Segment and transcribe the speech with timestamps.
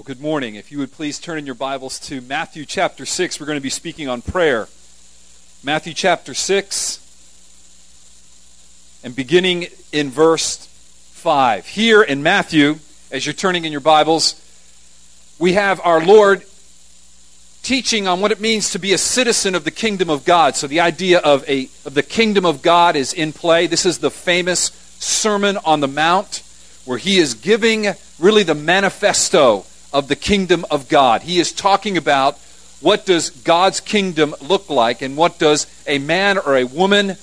[0.00, 0.54] Well, good morning.
[0.54, 3.62] If you would please turn in your Bibles to Matthew chapter 6, we're going to
[3.62, 4.66] be speaking on prayer.
[5.62, 6.98] Matthew chapter 6,
[9.04, 10.64] and beginning in verse
[11.12, 11.66] 5.
[11.66, 12.78] Here in Matthew,
[13.10, 14.42] as you're turning in your Bibles,
[15.38, 16.44] we have our Lord
[17.62, 20.56] teaching on what it means to be a citizen of the kingdom of God.
[20.56, 23.66] So the idea of, a, of the kingdom of God is in play.
[23.66, 26.42] This is the famous Sermon on the Mount,
[26.86, 27.88] where he is giving
[28.18, 31.22] really the manifesto of the kingdom of God.
[31.22, 32.38] He is talking about
[32.80, 37.16] what does God's kingdom look like and what does a man or a woman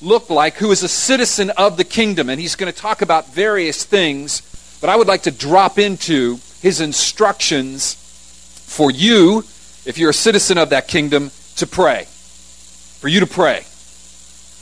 [0.00, 2.28] look like who is a citizen of the kingdom.
[2.28, 4.42] And he's going to talk about various things,
[4.80, 9.40] but I would like to drop into his instructions for you,
[9.84, 12.04] if you're a citizen of that kingdom, to pray.
[12.04, 13.60] For you to pray.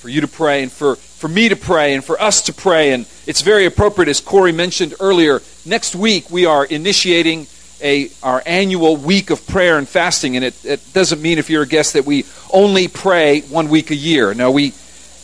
[0.01, 2.93] For you to pray and for, for me to pray and for us to pray.
[2.93, 7.47] And it's very appropriate, as Corey mentioned earlier, Next week, we are initiating
[7.81, 11.62] a, our annual week of prayer and fasting, and it, it doesn't mean, if you're
[11.62, 14.34] a guest, that we only pray one week a year.
[14.34, 14.73] No, we,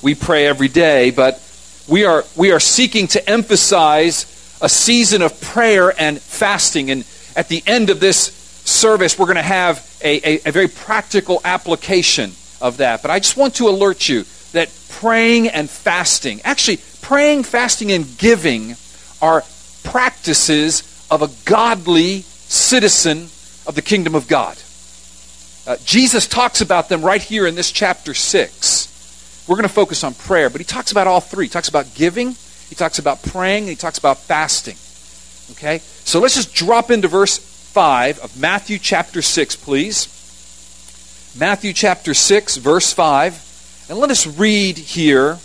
[0.01, 1.43] we pray every day, but
[1.89, 4.27] we are, we are seeking to emphasize
[4.61, 6.93] a season of prayer and fasting.
[6.93, 7.05] And
[7.35, 8.33] at the end of this
[8.65, 13.03] service, we're going to have a, a, a very practical application of that.
[13.03, 18.19] But I just want to alert you that praying and fasting, actually, praying, fasting, and
[18.19, 18.77] giving
[19.21, 19.45] are
[19.85, 23.29] practices of a godly citizen
[23.67, 24.57] of the kingdom of God.
[25.67, 29.45] Uh, Jesus talks about them right here in this chapter 6.
[29.47, 31.47] We're going to focus on prayer, but he talks about all three.
[31.47, 32.37] He talks about giving,
[32.69, 34.77] he talks about praying, and he talks about fasting.
[35.53, 35.79] Okay?
[35.79, 40.15] So let's just drop into verse 5 of Matthew chapter 6, please.
[41.39, 43.48] Matthew chapter 6, verse 5.
[43.91, 45.37] And let us read here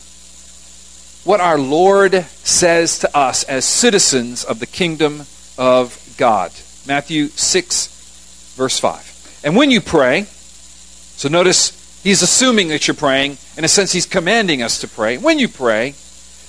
[1.24, 5.22] what our Lord says to us as citizens of the kingdom
[5.58, 6.52] of God.
[6.86, 9.42] Matthew 6, verse 5.
[9.46, 13.38] And when you pray, so notice he's assuming that you're praying.
[13.58, 15.18] In a sense, he's commanding us to pray.
[15.18, 15.96] When you pray,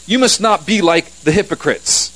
[0.05, 2.11] you must not be like the hypocrites.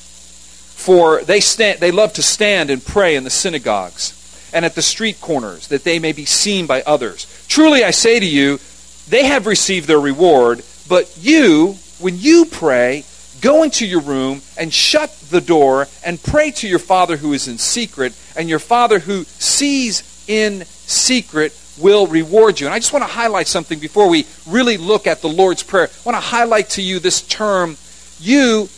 [0.77, 4.83] For they, stand, they love to stand and pray in the synagogues and at the
[4.83, 7.47] street corners, that they may be seen by others.
[7.47, 8.59] Truly I say to you,
[9.09, 13.05] they have received their reward, but you, when you pray,
[13.41, 17.49] go into your room and shut the door and pray to your Father who is
[17.49, 22.67] in secret, and your Father who sees in secret will reward you.
[22.67, 25.89] And I just want to highlight something before we really look at the Lord's Prayer.
[25.89, 27.77] I want to highlight to you this term,
[28.21, 28.69] you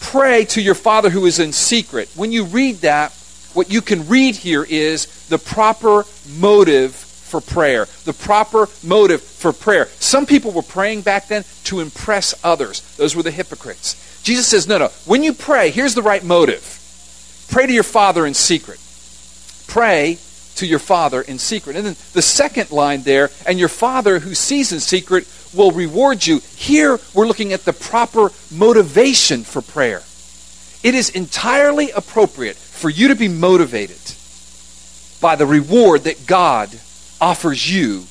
[0.00, 2.10] pray to your Father who is in secret.
[2.14, 3.12] When you read that,
[3.54, 6.04] what you can read here is the proper
[6.38, 6.94] motive
[7.30, 9.86] for prayer, the proper motive for prayer.
[9.98, 12.80] Some people were praying back then to impress others.
[12.96, 14.20] Those were the hypocrites.
[14.22, 14.88] Jesus says, no, no.
[15.06, 16.76] When you pray, here's the right motive
[17.50, 18.78] pray to your Father in secret.
[19.66, 20.18] Pray
[20.56, 21.76] to your Father in secret.
[21.76, 26.26] And then the second line there, and your Father who sees in secret will reward
[26.26, 26.40] you.
[26.54, 30.02] Here we're looking at the proper motivation for prayer.
[30.82, 33.98] It is entirely appropriate for you to be motivated
[35.20, 36.70] by the reward that God
[37.20, 38.04] offers you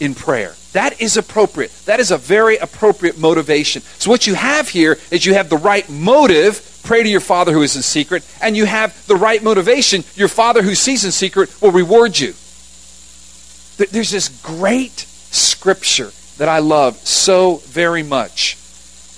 [0.00, 0.54] in prayer.
[0.72, 1.72] That is appropriate.
[1.86, 3.82] That is a very appropriate motivation.
[3.98, 7.52] So, what you have here is you have the right motive, pray to your Father
[7.52, 11.12] who is in secret, and you have the right motivation, your Father who sees in
[11.12, 12.34] secret will reward you.
[13.78, 18.58] There's this great scripture that I love so very much.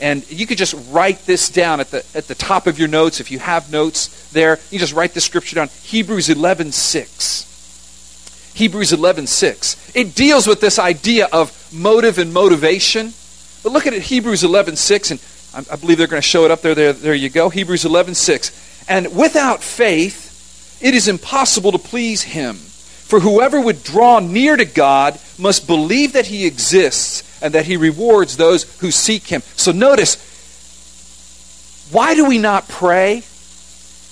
[0.00, 3.20] And you could just write this down at the, at the top of your notes
[3.20, 4.60] if you have notes there.
[4.70, 5.68] You just write the scripture down.
[5.82, 7.47] Hebrews 11 6.
[8.54, 9.92] Hebrews 11:6.
[9.94, 13.12] It deals with this idea of motive and motivation.
[13.62, 15.20] But look at it, Hebrews 11:6, and
[15.54, 16.74] I, I believe they're going to show it up there.
[16.74, 17.48] There, there you go.
[17.48, 18.86] Hebrews 11:6.
[18.88, 22.56] And without faith, it is impossible to please Him.
[22.56, 27.76] For whoever would draw near to God must believe that He exists and that He
[27.76, 29.42] rewards those who seek Him.
[29.56, 30.16] So notice,
[31.90, 33.22] why do we not pray?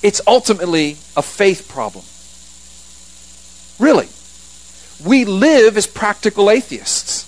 [0.02, 2.04] It's ultimately a faith problem.
[3.78, 4.08] Really
[5.04, 7.24] we live as practical atheists.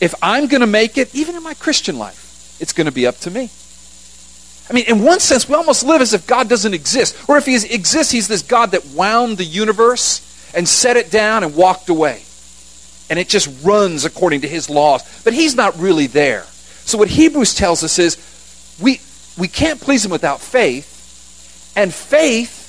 [0.00, 3.06] If I'm going to make it, even in my Christian life, it's going to be
[3.06, 3.50] up to me.
[4.68, 7.16] I mean, in one sense, we almost live as if God doesn't exist.
[7.28, 10.22] Or if He exists, He's this God that wound the universe
[10.54, 12.22] and set it down and walked away.
[13.08, 15.22] And it just runs according to His laws.
[15.22, 16.42] But He's not really there.
[16.84, 18.16] So what Hebrews tells us is
[18.82, 19.00] we,
[19.38, 21.72] we can't please Him without faith.
[21.76, 22.65] And faith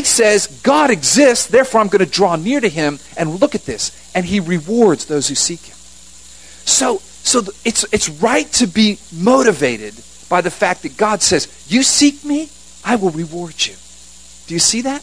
[0.00, 3.66] Faith says God exists, therefore I'm going to draw near to him and look at
[3.66, 4.10] this.
[4.14, 5.76] And he rewards those who seek him.
[6.64, 9.92] So, so it's, it's right to be motivated
[10.30, 12.48] by the fact that God says, You seek me,
[12.82, 13.74] I will reward you.
[14.46, 15.02] Do you see that?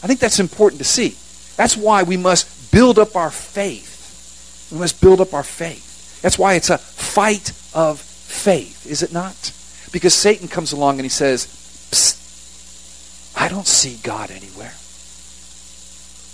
[0.00, 1.16] I think that's important to see.
[1.56, 4.68] That's why we must build up our faith.
[4.70, 6.22] We must build up our faith.
[6.22, 9.52] That's why it's a fight of faith, is it not?
[9.90, 11.48] Because Satan comes along and he says,
[13.38, 14.74] I don't see God anywhere.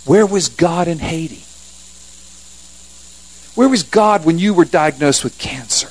[0.05, 1.43] Where was God in Haiti?
[3.53, 5.89] Where was God when you were diagnosed with cancer?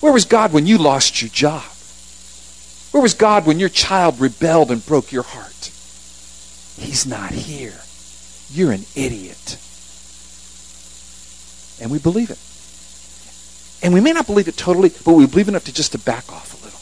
[0.00, 1.64] Where was God when you lost your job?
[2.92, 5.70] Where was God when your child rebelled and broke your heart?
[6.78, 7.80] He's not here.
[8.50, 9.58] You're an idiot.
[11.80, 12.38] And we believe it.
[13.84, 16.32] And we may not believe it totally, but we believe enough to just to back
[16.32, 16.80] off a little.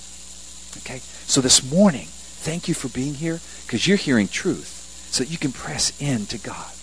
[0.82, 1.00] Okay?
[1.27, 2.09] So this morning,
[2.44, 6.26] thank you for being here because you're hearing truth so that you can press in
[6.26, 6.75] to God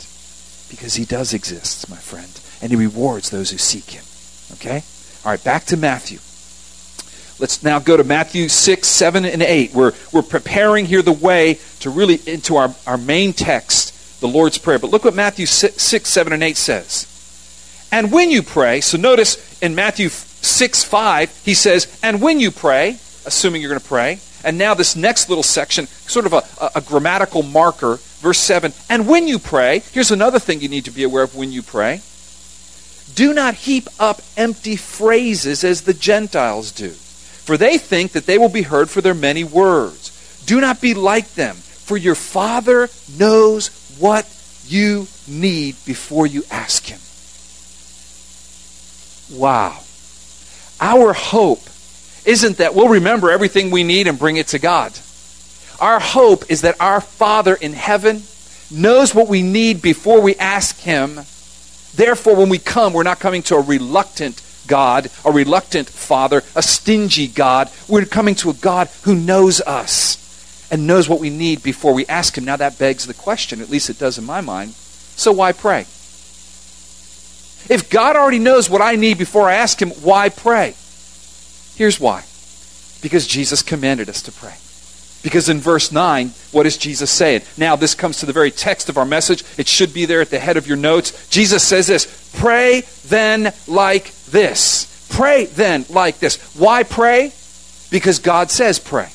[0.70, 4.04] because he does exist, my friend, and he rewards those who seek him.
[4.54, 4.84] Okay?
[5.24, 6.18] All right, back to Matthew.
[7.40, 9.74] Let's now go to Matthew 6, 7, and 8.
[9.74, 14.58] We're, we're preparing here the way to really into our, our main text, the Lord's
[14.58, 14.80] Prayer.
[14.80, 17.88] But look what Matthew 6, 6, 7, and 8 says.
[17.92, 22.52] And when you pray, so notice in Matthew 6, 5, he says, And when you
[22.52, 22.92] pray,
[23.26, 26.72] assuming you're going to pray, and now this next little section, sort of a, a,
[26.76, 30.92] a grammatical marker, verse 7, And when you pray, here's another thing you need to
[30.92, 32.02] be aware of when you pray.
[33.14, 36.94] Do not heap up empty phrases as the Gentiles do
[37.42, 40.44] for they think that they will be heard for their many words.
[40.46, 42.88] Do not be like them, for your Father
[43.18, 43.68] knows
[44.00, 44.26] what
[44.66, 47.00] you need before you ask Him.
[49.38, 49.82] Wow.
[50.80, 51.64] Our hope
[52.26, 54.98] isn't that we'll remember everything we need and bring it to God.
[55.80, 58.24] Our hope is that our Father in heaven
[58.70, 61.22] knows what we need before we ask Him.
[61.96, 66.62] Therefore, when we come, we're not coming to a reluctant God, a reluctant Father, a
[66.62, 67.70] stingy God.
[67.88, 70.18] We're coming to a God who knows us
[70.72, 72.46] and knows what we need before we ask Him.
[72.46, 74.76] Now, that begs the question, at least it does in my mind
[75.22, 75.82] so why pray?
[77.70, 80.74] If God already knows what I need before I ask Him, why pray?
[81.82, 82.24] Here's why
[83.02, 84.54] because Jesus commanded us to pray.
[85.24, 87.42] Because in verse 9, what is Jesus saying?
[87.58, 89.44] Now, this comes to the very text of our message.
[89.58, 91.28] It should be there at the head of your notes.
[91.30, 92.06] Jesus says this
[92.38, 95.08] Pray then like this.
[95.10, 96.38] Pray then like this.
[96.56, 97.34] Why pray?
[97.90, 99.10] Because God says pray.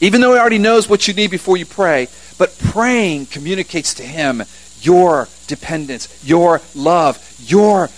[0.00, 2.08] Even though He already knows what you need before you pray,
[2.38, 4.42] but praying communicates to Him
[4.80, 7.90] your dependence, your love, your,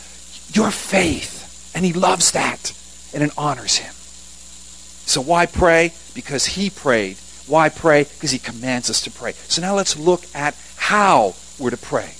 [0.52, 1.72] your faith.
[1.76, 2.72] And He loves that,
[3.20, 3.92] and it honors Him.
[3.92, 5.92] So why pray?
[6.14, 7.16] Because He prayed.
[7.48, 8.04] Why pray?
[8.04, 9.32] Because He commands us to pray.
[9.32, 12.10] So now let's look at how we're to pray.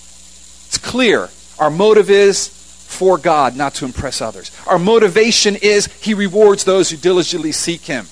[0.67, 1.29] It's clear.
[1.59, 4.51] Our motive is for God, not to impress others.
[4.67, 8.07] Our motivation is He rewards those who diligently seek Him.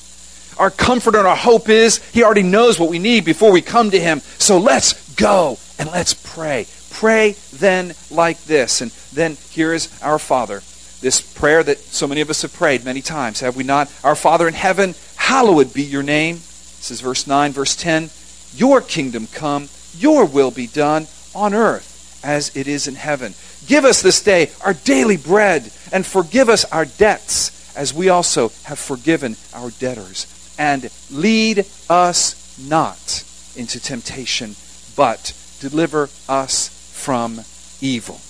[0.58, 3.90] Our comfort and our hope is He already knows what we need before we come
[3.90, 4.20] to Him.
[4.38, 6.66] So let's go and let's pray.
[6.90, 8.80] Pray then like this.
[8.80, 10.62] And then here is our Father.
[11.00, 13.92] This prayer that so many of us have prayed many times, have we not?
[14.02, 16.36] Our Father in heaven, hallowed be your name.
[16.36, 18.10] This is verse 9, verse 10.
[18.54, 23.34] Your kingdom come, your will be done on earth as it is in heaven.
[23.66, 28.50] Give us this day our daily bread, and forgive us our debts, as we also
[28.64, 30.26] have forgiven our debtors.
[30.58, 33.22] And lead us not
[33.54, 34.56] into temptation,
[34.96, 37.42] but deliver us from
[37.80, 38.20] evil.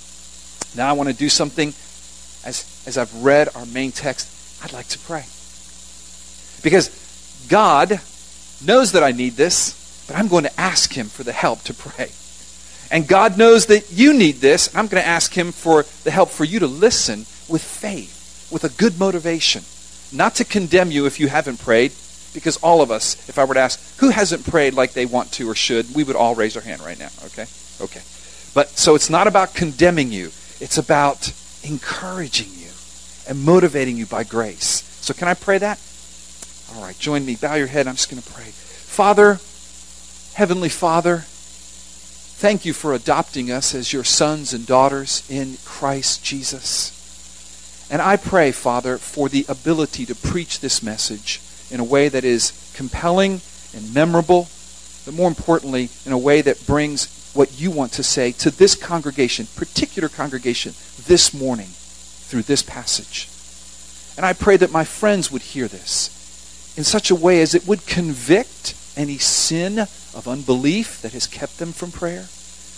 [0.77, 1.73] Now I want to do something.
[2.47, 5.25] As, as I've read our main text, I'd like to pray.
[6.63, 6.89] Because
[7.49, 8.01] God
[8.65, 11.75] knows that I need this, but I'm going to ask Him for the help to
[11.75, 12.11] pray.
[12.91, 14.73] And God knows that you need this.
[14.77, 18.63] I'm going to ask Him for the help for you to listen with faith, with
[18.63, 19.65] a good motivation.
[20.17, 21.93] Not to condemn you if you haven't prayed,
[22.33, 25.33] because all of us, if I were to ask, who hasn't prayed like they want
[25.33, 27.47] to or should, we would all raise our hand right now, okay?
[27.81, 28.03] Okay.
[28.55, 30.27] But so it's not about condemning you,
[30.61, 31.33] it's about
[31.67, 32.71] encouraging you
[33.29, 34.85] and motivating you by grace.
[35.01, 35.81] So can I pray that?
[36.75, 37.37] All right, join me.
[37.37, 37.87] Bow your head.
[37.87, 38.45] I'm just going to pray.
[38.45, 39.39] Father,
[40.35, 41.25] Heavenly Father,
[42.39, 47.89] Thank you for adopting us as your sons and daughters in Christ Jesus.
[47.91, 52.25] And I pray, Father, for the ability to preach this message in a way that
[52.25, 53.41] is compelling
[53.75, 54.51] and memorable,
[55.07, 58.75] but more importantly, in a way that brings what you want to say to this
[58.75, 60.73] congregation, particular congregation,
[61.07, 63.29] this morning through this passage.
[64.17, 67.67] And I pray that my friends would hear this in such a way as it
[67.67, 72.27] would convict any sin of unbelief that has kept them from prayer,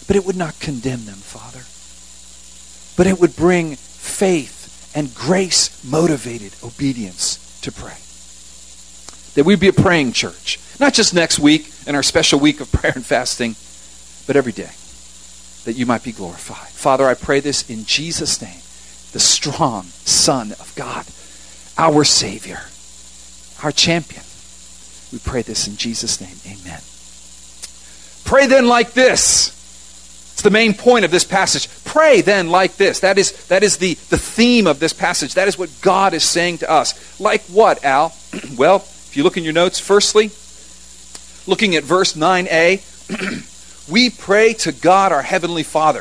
[0.07, 1.65] but it would not condemn them, Father.
[2.97, 7.97] But it would bring faith and grace motivated obedience to pray.
[9.35, 10.59] That we'd be a praying church.
[10.81, 13.55] Not just next week in our special week of prayer and fasting,
[14.29, 14.71] but every day,
[15.65, 16.69] that you might be glorified.
[16.69, 18.61] Father, I pray this in Jesus' name,
[19.13, 21.07] the strong Son of God,
[21.79, 22.61] our Savior,
[23.65, 24.23] our champion.
[25.11, 26.37] We pray this in Jesus' name.
[26.47, 26.81] Amen.
[28.27, 29.49] Pray then like this.
[30.35, 31.67] It's the main point of this passage.
[31.85, 33.01] Pray then like this.
[33.01, 35.35] That is, that is the, the theme of this passage.
[35.35, 37.19] That is what God is saying to us.
[37.19, 38.15] Like what, Al?
[38.59, 40.31] well, if you look in your notes, firstly,
[41.51, 42.85] looking at verse 9a,
[43.89, 46.01] we pray to God our Heavenly Father.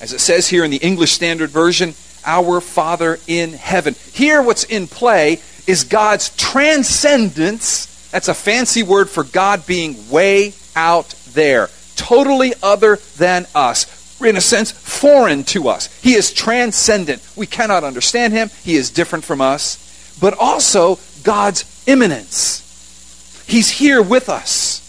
[0.00, 3.94] As it says here in the English Standard Version, our Father in heaven.
[4.12, 8.08] Here, what's in play is God's transcendence.
[8.10, 14.20] That's a fancy word for God being way out there, totally other than us.
[14.20, 15.94] In a sense, foreign to us.
[16.02, 17.22] He is transcendent.
[17.36, 18.50] We cannot understand him.
[18.64, 19.82] He is different from us.
[20.20, 23.44] But also God's immanence.
[23.46, 24.80] He's here with us.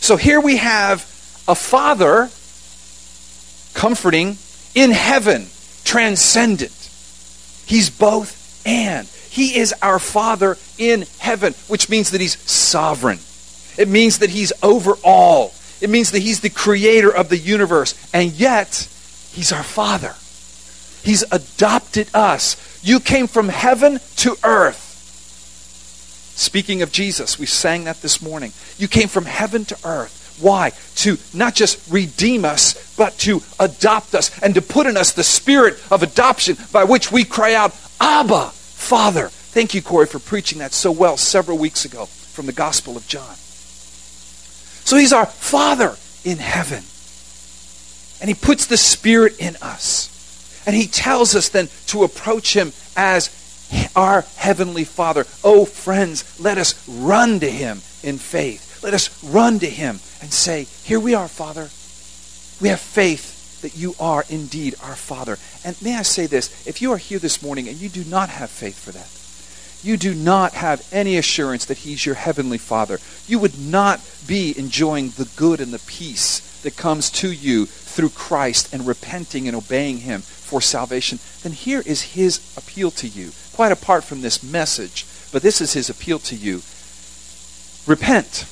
[0.00, 1.15] So here we have
[1.48, 2.30] a father
[3.74, 4.38] comforting
[4.74, 5.46] in heaven,
[5.84, 6.72] transcendent.
[7.66, 9.06] He's both and.
[9.36, 13.18] He is our Father in heaven, which means that He's sovereign.
[13.76, 15.52] It means that He's over all.
[15.82, 17.94] It means that He's the creator of the universe.
[18.14, 18.88] And yet,
[19.32, 20.14] He's our Father.
[21.02, 22.80] He's adopted us.
[22.82, 24.84] You came from heaven to earth.
[26.34, 28.52] Speaking of Jesus, we sang that this morning.
[28.78, 30.15] You came from heaven to earth.
[30.40, 30.72] Why?
[30.96, 35.24] To not just redeem us, but to adopt us and to put in us the
[35.24, 39.28] spirit of adoption by which we cry out, Abba, Father.
[39.28, 43.06] Thank you, Corey, for preaching that so well several weeks ago from the Gospel of
[43.08, 43.34] John.
[44.84, 46.84] So he's our Father in heaven.
[48.20, 50.12] And he puts the Spirit in us.
[50.66, 53.30] And he tells us then to approach him as
[53.94, 55.24] our Heavenly Father.
[55.42, 58.65] Oh, friends, let us run to Him in faith.
[58.82, 61.68] Let us run to Him and say, Here we are, Father.
[62.60, 65.38] We have faith that you are indeed our Father.
[65.64, 68.28] And may I say this if you are here this morning and you do not
[68.28, 69.10] have faith for that,
[69.86, 74.54] you do not have any assurance that He's your Heavenly Father, you would not be
[74.58, 79.56] enjoying the good and the peace that comes to you through Christ and repenting and
[79.56, 84.42] obeying Him for salvation, then here is His appeal to you quite apart from this
[84.42, 86.60] message, but this is his appeal to you.
[87.86, 88.44] Repent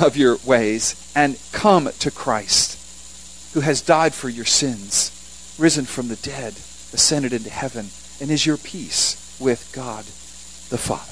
[0.00, 6.08] of your ways and come to Christ, who has died for your sins, risen from
[6.08, 6.54] the dead,
[6.92, 7.88] ascended into heaven,
[8.20, 10.04] and is your peace with God
[10.70, 11.08] the Father.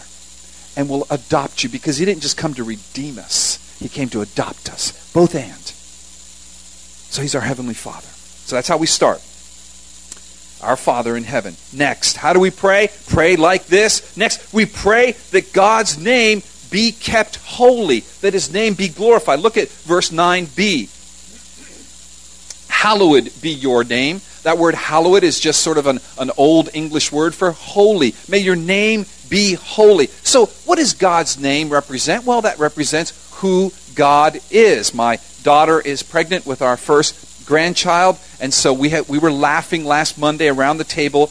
[0.76, 4.20] And will adopt you because he didn't just come to redeem us, he came to
[4.20, 5.12] adopt us.
[5.12, 5.60] Both and.
[7.10, 8.06] So he's our Heavenly Father.
[8.06, 9.20] So that's how we start.
[10.62, 11.56] Our Father in heaven.
[11.72, 12.90] Next, how do we pray?
[13.08, 14.16] Pray like this.
[14.16, 19.40] Next, we pray that God's name be kept holy, that his name be glorified.
[19.40, 20.96] Look at verse 9b.
[22.68, 24.20] Hallowed be your name.
[24.42, 28.14] That word hallowed is just sort of an, an old English word for holy.
[28.28, 30.06] May your name be holy.
[30.22, 32.24] So, what does God's name represent?
[32.24, 34.94] Well, that represents who God is.
[34.94, 39.84] My daughter is pregnant with our first grandchild, and so we, had, we were laughing
[39.84, 41.30] last Monday around the table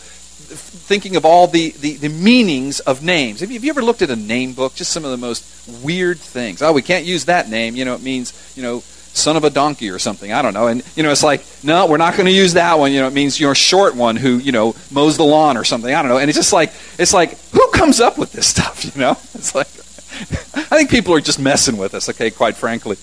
[0.89, 3.41] thinking of all the, the, the, meanings of names.
[3.41, 4.73] Have you, have you, ever looked at a name book?
[4.73, 6.63] Just some of the most weird things.
[6.63, 7.75] Oh, we can't use that name.
[7.75, 10.33] You know, it means, you know, son of a donkey or something.
[10.33, 10.65] I don't know.
[10.65, 12.91] And, you know, it's like, no, we're not going to use that one.
[12.91, 15.63] You know, it means you're a short one who, you know, mows the lawn or
[15.63, 15.93] something.
[15.93, 16.17] I don't know.
[16.17, 19.11] And it's just like, it's like, who comes up with this stuff, you know?
[19.35, 19.67] It's like,
[20.71, 22.97] I think people are just messing with us, okay, quite frankly.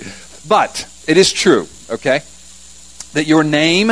[0.49, 2.21] But it is true, okay?
[3.17, 3.91] that your name,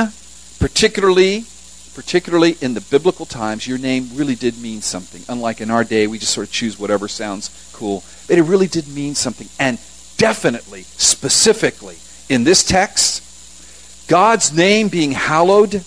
[0.60, 1.46] particularly
[1.94, 5.22] particularly in the biblical times, your name really did mean something.
[5.28, 8.02] Unlike in our day, we just sort of choose whatever sounds cool.
[8.28, 9.48] But it really did mean something.
[9.58, 9.78] And
[10.16, 11.96] definitely, specifically,
[12.28, 15.84] in this text, God's name being hallowed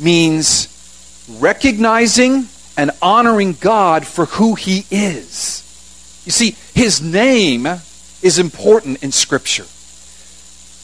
[0.00, 0.68] means
[1.38, 5.62] recognizing and honoring God for who He is.
[6.24, 7.66] You see, His name
[8.22, 9.64] is important in Scripture.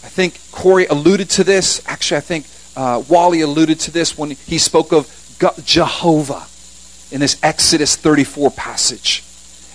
[0.02, 1.82] I think Corey alluded to this.
[1.86, 2.46] Actually, I think
[2.76, 5.08] uh, Wally alluded to this when he spoke of
[5.64, 6.46] Jehovah
[7.10, 9.24] in this Exodus 34 passage.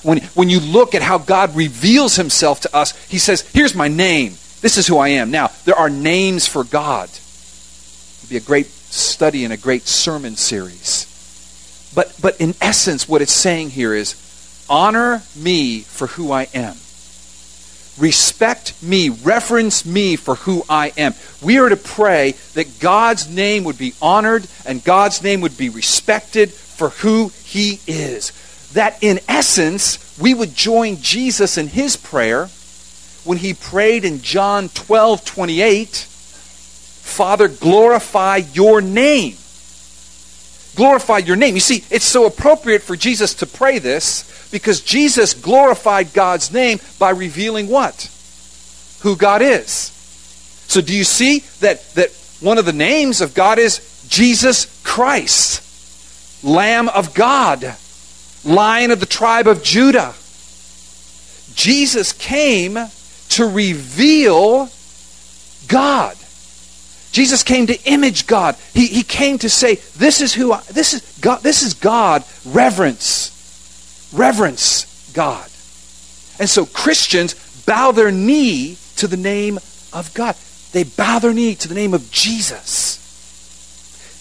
[0.04, 3.88] When, when you look at how God reveals himself to us, he says, Here's my
[3.88, 4.34] name.
[4.62, 5.32] This is who I am.
[5.32, 7.10] Now, there are names for God.
[7.10, 11.12] it would be a great study and a great sermon series.
[11.94, 14.16] But, but in essence, what it's saying here is
[14.70, 16.76] honor me for who I am
[17.98, 21.14] respect me, reverence me for who I am.
[21.42, 25.70] We are to pray that God's name would be honored and God's name would be
[25.70, 28.32] respected for who he is.
[28.74, 32.50] That in essence we would join Jesus in his prayer
[33.24, 39.36] when he prayed in John 12 28, Father, glorify your name.
[40.76, 41.56] Glorify your name.
[41.56, 46.80] You see, it's so appropriate for Jesus to pray this because Jesus glorified God's name
[47.00, 48.12] by revealing what?
[49.02, 49.92] Who God is.
[50.68, 56.44] So do you see that, that one of the names of God is Jesus Christ,
[56.44, 57.76] Lamb of God,
[58.44, 60.14] Lion of the tribe of Judah.
[61.56, 62.78] Jesus came
[63.30, 64.70] to reveal
[65.68, 66.18] God.
[67.16, 68.58] Jesus came to image God.
[68.74, 72.26] He, he came to say, This is who I, this is God, this is God.
[72.44, 74.12] Reverence.
[74.14, 75.46] Reverence God.
[76.42, 79.60] And so Christians bow their knee to the name
[79.94, 80.36] of God.
[80.74, 82.98] They bow their knee to the name of Jesus.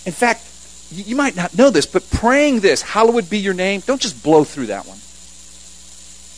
[0.07, 0.49] In fact,
[0.93, 4.45] you might not know this, but praying this, hallowed be your name, don't just blow
[4.45, 4.99] through that one.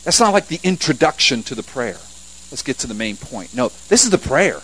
[0.03, 1.99] That's not like the introduction to the prayer.
[2.49, 3.53] Let's get to the main point.
[3.53, 4.63] No, this is the prayer.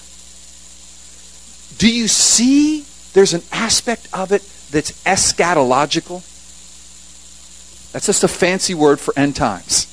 [1.78, 6.24] Do you see there's an aspect of it that's eschatological?
[7.92, 9.88] That's just a fancy word for end times.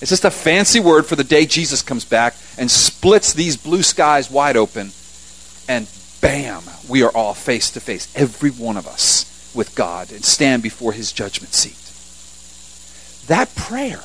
[0.00, 3.82] It's just a fancy word for the day Jesus comes back and splits these blue
[3.82, 4.92] skies wide open,
[5.68, 5.86] and
[6.20, 10.62] bam, we are all face to face, every one of us, with God and stand
[10.62, 11.76] before his judgment seat.
[13.28, 14.02] That prayer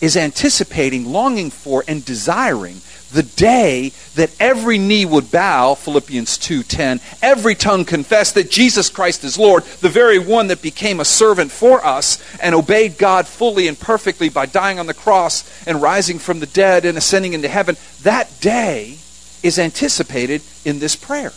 [0.00, 2.80] is anticipating, longing for, and desiring
[3.12, 9.24] the day that every knee would bow, Philippians 2:10, every tongue confess that Jesus Christ
[9.24, 13.68] is Lord, the very one that became a servant for us and obeyed God fully
[13.68, 17.48] and perfectly by dying on the cross and rising from the dead and ascending into
[17.48, 17.76] heaven.
[18.02, 18.98] That day
[19.42, 21.32] is anticipated in this prayer.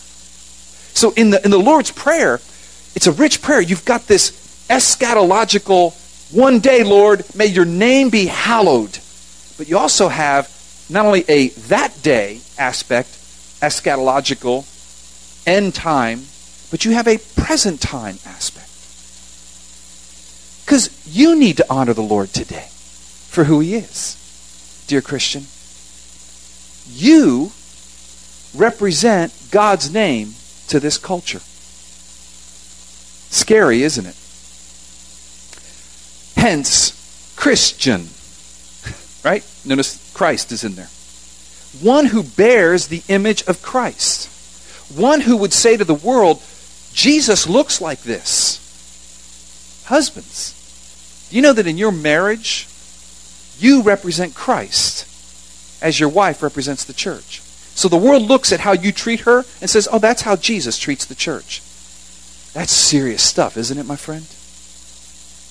[0.94, 2.40] So in the in the Lord's prayer,
[2.94, 3.60] it's a rich prayer.
[3.60, 4.32] You've got this
[4.68, 5.94] eschatological
[6.32, 8.98] one day, Lord, may your name be hallowed.
[9.58, 10.48] But you also have
[10.90, 13.08] not only a that day aspect,
[13.60, 14.66] eschatological,
[15.46, 16.22] end time,
[16.70, 18.66] but you have a present time aspect.
[20.64, 25.46] Because you need to honor the Lord today for who he is, dear Christian.
[26.88, 27.52] You
[28.54, 30.34] represent God's name
[30.68, 31.40] to this culture.
[33.30, 34.16] Scary, isn't it?
[36.36, 38.08] Hence, Christian.
[39.22, 39.44] Right?
[39.64, 40.88] Notice Christ is in there.
[41.80, 44.28] One who bears the image of Christ.
[44.96, 46.42] One who would say to the world,
[46.92, 48.58] Jesus looks like this.
[49.86, 52.66] Husbands, do you know that in your marriage,
[53.58, 55.06] you represent Christ
[55.82, 57.40] as your wife represents the church?
[57.74, 60.76] So the world looks at how you treat her and says, oh, that's how Jesus
[60.78, 61.62] treats the church.
[62.52, 64.26] That's serious stuff, isn't it, my friend?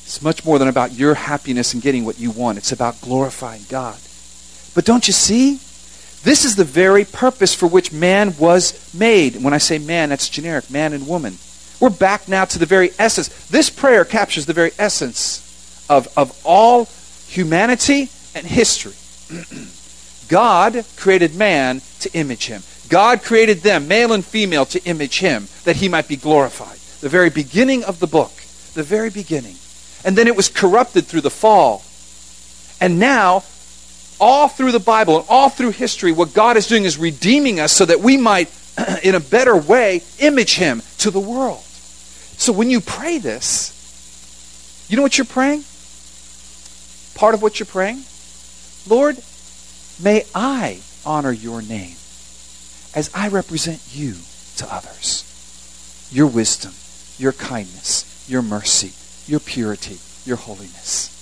[0.10, 2.58] It's much more than about your happiness and getting what you want.
[2.58, 3.96] It's about glorifying God.
[4.74, 5.60] But don't you see?
[6.24, 9.36] This is the very purpose for which man was made.
[9.36, 11.38] When I say man, that's generic man and woman.
[11.80, 13.28] We're back now to the very essence.
[13.50, 16.86] This prayer captures the very essence of, of all
[17.28, 18.96] humanity and history.
[20.28, 22.64] God created man to image him.
[22.90, 26.80] God created them, male and female, to image him, that he might be glorified.
[27.00, 28.32] The very beginning of the book.
[28.74, 29.54] The very beginning.
[30.04, 31.84] And then it was corrupted through the fall.
[32.82, 33.44] And now,
[34.20, 37.72] all through the Bible and all through history, what God is doing is redeeming us
[37.72, 38.52] so that we might,
[39.04, 41.64] in a better way, image Him to the world.
[42.38, 43.76] So when you pray this,
[44.90, 45.64] you know what you're praying?
[47.16, 48.04] Part of what you're praying?
[48.88, 49.18] Lord,
[50.02, 51.96] may I honor your name
[52.96, 54.16] as I represent you
[54.58, 55.26] to others.
[56.12, 56.74] Your wisdom,
[57.18, 58.94] your kindness, your mercy,
[59.30, 61.16] your purity, your holiness.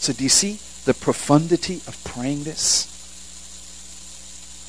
[0.00, 2.86] So, do you see the profundity of praying this?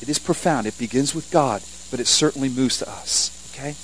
[0.00, 0.66] It is profound.
[0.66, 3.52] It begins with God, but it certainly moves to us.
[3.52, 3.74] Okay?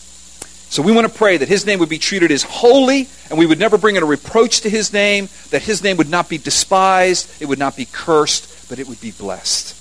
[0.68, 3.46] So we want to pray that His name would be treated as holy, and we
[3.46, 6.38] would never bring in a reproach to His name, that His name would not be
[6.38, 9.74] despised, it would not be cursed, but it would be blessed.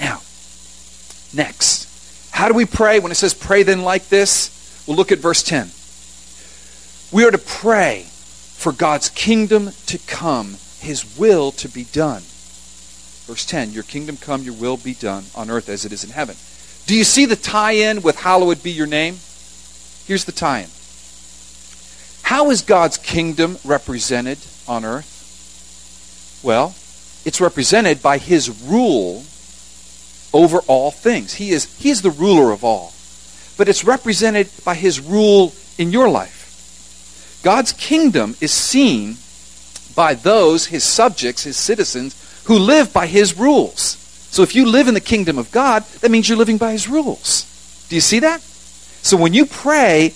[0.00, 0.22] Now,
[1.34, 1.86] next.
[2.30, 4.84] How do we pray when it says pray then like this?
[4.86, 5.70] We'll look at verse 10.
[7.10, 12.22] We are to pray for God's kingdom to come, his will to be done.
[13.24, 16.10] Verse 10 Your kingdom come, your will be done on earth as it is in
[16.10, 16.36] heaven.
[16.86, 19.18] Do you see the tie in with hallowed be your name?
[20.06, 20.68] Here's the tie in.
[22.22, 26.40] How is God's kingdom represented on earth?
[26.42, 26.74] Well,
[27.24, 29.24] it's represented by his rule
[30.32, 31.34] over all things.
[31.34, 32.92] He is, he is the ruler of all.
[33.56, 36.37] But it's represented by his rule in your life.
[37.42, 39.16] God's kingdom is seen
[39.94, 43.96] by those, his subjects, his citizens, who live by his rules.
[44.30, 46.88] So if you live in the kingdom of God, that means you're living by his
[46.88, 47.86] rules.
[47.88, 48.40] Do you see that?
[48.40, 50.14] So when you pray,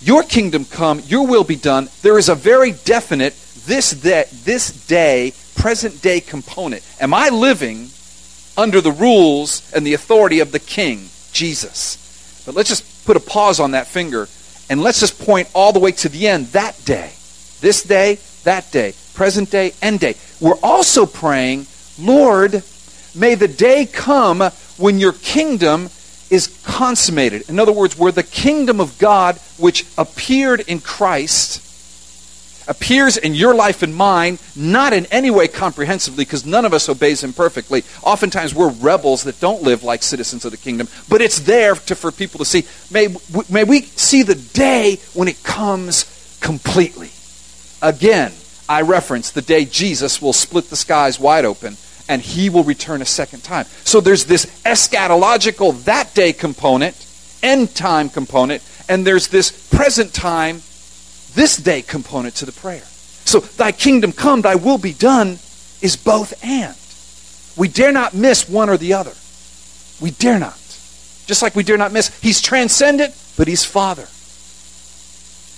[0.00, 3.34] your kingdom come, your will be done, there is a very definite
[3.66, 6.82] this day, this day, present day component.
[7.00, 7.88] Am I living
[8.56, 12.42] under the rules and the authority of the king, Jesus?
[12.46, 14.28] But let's just put a pause on that finger
[14.70, 17.12] and let's just point all the way to the end, that day.
[17.60, 20.14] This day, that day, present day, end day.
[20.40, 21.66] We're also praying,
[21.98, 22.62] Lord,
[23.14, 24.40] may the day come
[24.76, 25.90] when your kingdom
[26.30, 27.48] is consummated.
[27.48, 31.62] In other words, where the kingdom of God, which appeared in Christ,
[32.68, 36.88] appears in your life and mine, not in any way comprehensively, because none of us
[36.88, 37.82] obeys him perfectly.
[38.02, 41.94] Oftentimes we're rebels that don't live like citizens of the kingdom, but it's there to,
[41.94, 42.64] for people to see.
[42.90, 43.08] May,
[43.48, 47.10] may we see the day when it comes completely.
[47.82, 48.32] Again,
[48.68, 51.76] I reference the day Jesus will split the skies wide open
[52.08, 53.66] and he will return a second time.
[53.84, 57.06] So there's this eschatological that day component,
[57.42, 60.62] end time component, and there's this present time,
[61.34, 62.84] this day component to the prayer.
[63.24, 65.38] So thy kingdom come, thy will be done
[65.82, 66.74] is both and.
[67.56, 69.12] We dare not miss one or the other.
[70.00, 70.58] We dare not.
[71.26, 74.06] Just like we dare not miss, he's transcendent, but he's Father.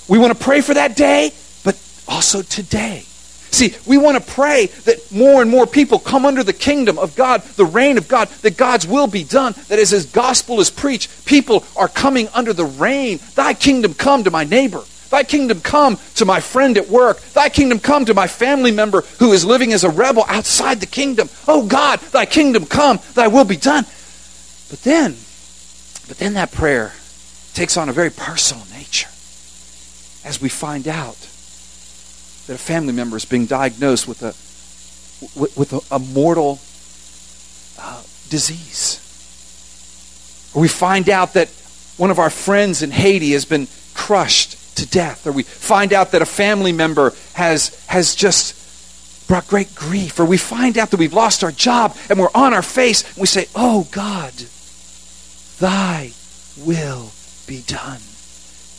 [0.08, 3.04] We want to pray for that day, but also today.
[3.52, 7.16] See, we want to pray that more and more people come under the kingdom of
[7.16, 10.70] God, the reign of God, that God's will be done, that as His gospel is
[10.70, 13.18] preached, people are coming under the reign.
[13.34, 14.82] Thy kingdom come to my neighbor.
[15.10, 17.20] Thy kingdom come to my friend at work.
[17.20, 20.86] Thy kingdom come to my family member who is living as a rebel outside the
[20.86, 21.28] kingdom.
[21.48, 23.84] Oh God, thy kingdom come, thy will be done.
[24.70, 25.16] But then,
[26.06, 26.92] but then that prayer
[27.54, 29.08] takes on a very personal nature
[30.24, 31.18] as we find out
[32.46, 34.34] that a family member is being diagnosed with a
[35.38, 36.58] with, with a, a, mortal
[37.78, 38.98] uh, disease.
[40.54, 41.48] Or we find out that
[41.96, 45.26] one of our friends in Haiti has been crushed to death.
[45.26, 48.56] Or we find out that a family member has, has just
[49.28, 50.18] brought great grief.
[50.18, 53.18] Or we find out that we've lost our job and we're on our face and
[53.18, 54.32] we say, Oh God,
[55.58, 56.12] thy
[56.58, 57.12] will
[57.46, 58.00] be done.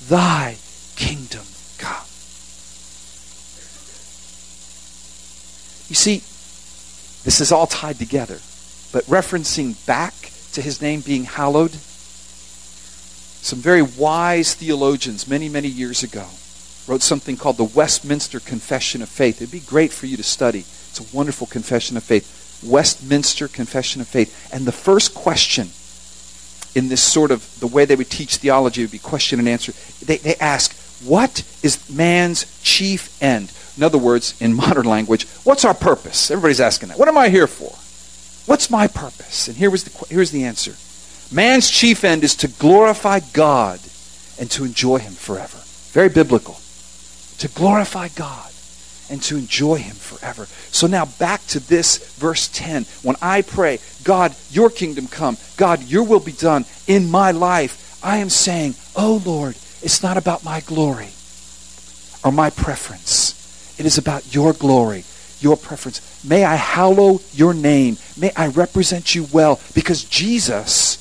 [0.08, 0.58] Thy
[0.96, 1.46] kingdom
[1.78, 2.06] come.
[5.88, 6.24] You see,
[7.24, 8.40] this is all tied together.
[8.92, 10.14] But referencing back
[10.54, 11.78] to his name being hallowed,
[13.42, 16.28] some very wise theologians many, many years ago
[16.88, 19.42] wrote something called the Westminster Confession of Faith.
[19.42, 20.60] It'd be great for you to study.
[20.60, 22.62] It's a wonderful confession of faith.
[22.64, 24.54] Westminster Confession of Faith.
[24.54, 25.70] And the first question
[26.76, 29.74] in this sort of the way they would teach theology would be question and answer.
[30.06, 33.52] They, they ask, what is man's chief end?
[33.76, 36.30] In other words, in modern language, what's our purpose?
[36.30, 37.00] Everybody's asking that.
[37.00, 37.76] What am I here for?
[38.50, 39.48] What's my purpose?
[39.48, 40.76] And here was the, here's the answer
[41.32, 43.80] Man's chief end is to glorify God
[44.40, 45.58] and to enjoy Him forever.
[45.92, 46.58] Very biblical.
[47.40, 48.52] To glorify God
[49.10, 50.46] and to enjoy Him forever.
[50.72, 52.86] So now back to this verse 10.
[53.04, 58.00] When I pray, God, your kingdom come, God, your will be done in my life,
[58.04, 61.10] I am saying, Oh Lord, it's not about my glory
[62.24, 63.38] or my preference.
[63.80, 65.04] It is about your glory,
[65.40, 66.24] your preference.
[66.24, 67.98] May I hallow your name.
[68.18, 71.01] May I represent you well because Jesus,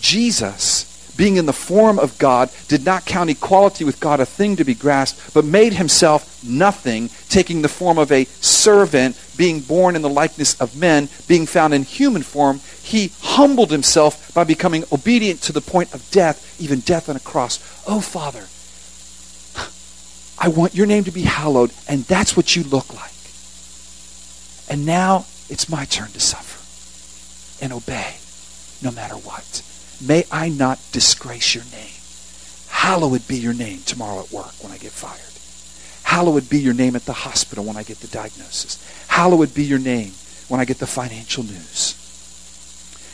[0.00, 4.56] Jesus, being in the form of God, did not count equality with God a thing
[4.56, 9.96] to be grasped, but made himself nothing, taking the form of a servant, being born
[9.96, 12.60] in the likeness of men, being found in human form.
[12.82, 17.20] He humbled himself by becoming obedient to the point of death, even death on a
[17.20, 17.58] cross.
[17.86, 18.46] Oh, Father,
[20.38, 23.12] I want your name to be hallowed, and that's what you look like.
[24.70, 26.58] And now it's my turn to suffer
[27.62, 28.16] and obey
[28.82, 29.62] no matter what.
[30.00, 32.00] May I not disgrace your name.
[32.68, 35.20] Hallowed be your name tomorrow at work when I get fired.
[36.04, 39.06] Hallowed be your name at the hospital when I get the diagnosis.
[39.08, 40.12] Hallowed be your name
[40.48, 41.96] when I get the financial news.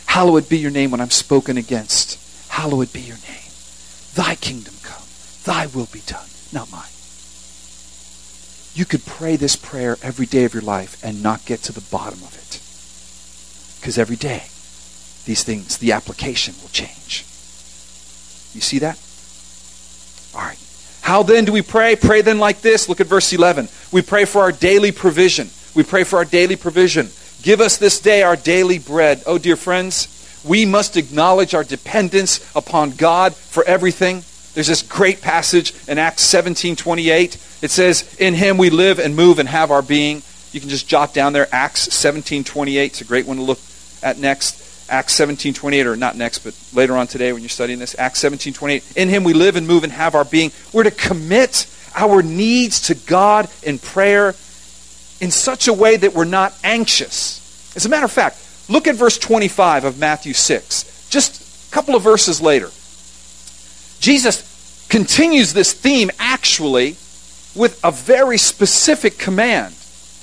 [0.06, 2.18] Hallowed be your name when I'm spoken against.
[2.48, 3.50] Hallowed be your name.
[4.14, 5.02] Thy kingdom come.
[5.44, 6.88] Thy will be done, not mine.
[8.72, 11.80] You could pray this prayer every day of your life and not get to the
[11.80, 12.60] bottom of it.
[13.80, 14.44] Because every day,
[15.26, 17.24] these things, the application will change.
[18.54, 18.98] You see that?
[20.34, 20.58] All right.
[21.02, 21.94] How then do we pray?
[21.94, 22.88] Pray then like this.
[22.88, 23.68] Look at verse 11.
[23.92, 25.50] We pray for our daily provision.
[25.74, 27.10] We pray for our daily provision.
[27.42, 29.22] Give us this day our daily bread.
[29.26, 34.24] Oh, dear friends, we must acknowledge our dependence upon God for everything.
[34.54, 37.34] There's this great passage in Acts 17 28.
[37.62, 40.22] It says, In him we live and move and have our being.
[40.52, 42.84] You can just jot down there Acts 17 28.
[42.86, 43.60] It's a great one to look
[44.02, 44.65] at next.
[44.88, 47.96] Acts 17 28, or not next, but later on today when you're studying this.
[47.98, 48.96] Acts 17 28.
[48.96, 50.52] In him we live and move and have our being.
[50.72, 54.34] We're to commit our needs to God in prayer
[55.20, 57.74] in such a way that we're not anxious.
[57.74, 61.08] As a matter of fact, look at verse 25 of Matthew 6.
[61.08, 62.70] Just a couple of verses later.
[64.00, 66.96] Jesus continues this theme actually
[67.54, 69.74] with a very specific command.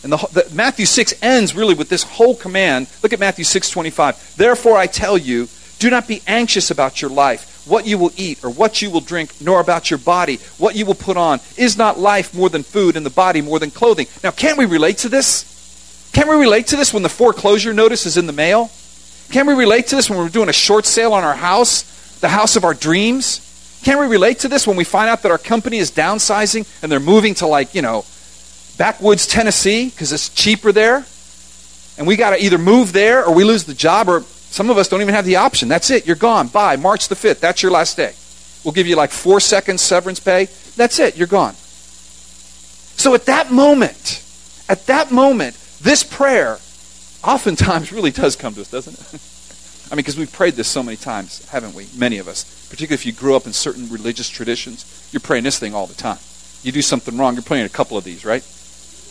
[0.03, 2.87] And the, the, Matthew 6 ends really with this whole command.
[3.01, 4.35] Look at Matthew 6:25.
[4.35, 5.47] Therefore I tell you,
[5.79, 9.01] do not be anxious about your life, what you will eat or what you will
[9.01, 11.39] drink, nor about your body, what you will put on.
[11.57, 14.07] Is not life more than food and the body more than clothing?
[14.23, 15.49] Now, can't we relate to this?
[16.13, 18.69] Can we relate to this when the foreclosure notice is in the mail?
[19.31, 22.29] Can we relate to this when we're doing a short sale on our house, the
[22.29, 23.79] house of our dreams?
[23.83, 26.91] Can we relate to this when we find out that our company is downsizing and
[26.91, 28.05] they're moving to like, you know,
[28.77, 31.05] backwoods Tennessee because it's cheaper there?
[31.97, 34.77] And we got to either move there or we lose the job or some of
[34.77, 35.67] us don't even have the option.
[35.67, 36.05] That's it.
[36.05, 36.47] You're gone.
[36.47, 36.75] Bye.
[36.75, 37.39] March the 5th.
[37.39, 38.13] That's your last day.
[38.63, 40.45] We'll give you like four seconds severance pay.
[40.75, 41.17] That's it.
[41.17, 41.55] You're gone.
[42.97, 44.23] So at that moment,
[44.69, 46.59] at that moment, this prayer
[47.23, 49.21] oftentimes really does come to us, doesn't it?
[49.91, 51.87] I mean, because we've prayed this so many times, haven't we?
[51.95, 52.67] Many of us.
[52.69, 55.93] Particularly if you grew up in certain religious traditions, you're praying this thing all the
[55.93, 56.17] time.
[56.63, 58.43] You do something wrong, you're praying a couple of these, right?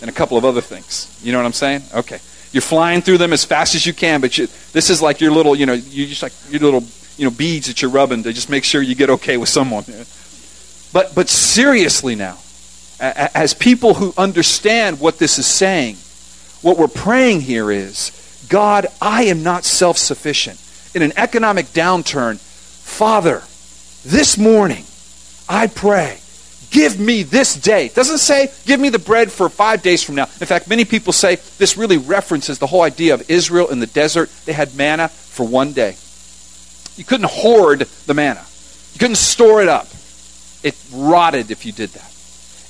[0.02, 1.16] And a couple of other things.
[1.22, 1.84] You know what I'm saying?
[1.94, 2.18] Okay.
[2.50, 5.30] You're flying through them as fast as you can, but you, this is like your
[5.30, 6.82] little, you know, you just like your little,
[7.16, 9.84] you know, beads that you're rubbing to just make sure you get okay with someone.
[10.92, 12.38] But but seriously now,
[13.00, 15.96] as people who understand what this is saying,
[16.62, 18.10] what we're praying here is,
[18.48, 20.60] God, I am not self-sufficient.
[20.94, 23.44] In an economic downturn, Father,
[24.04, 24.84] this morning,
[25.48, 26.18] I pray
[26.72, 27.86] Give me this day.
[27.86, 30.24] It doesn't say, give me the bread for five days from now.
[30.24, 33.86] In fact, many people say this really references the whole idea of Israel in the
[33.86, 34.30] desert.
[34.46, 35.96] They had manna for one day.
[36.96, 38.44] You couldn't hoard the manna,
[38.94, 39.86] you couldn't store it up.
[40.62, 42.08] It rotted if you did that.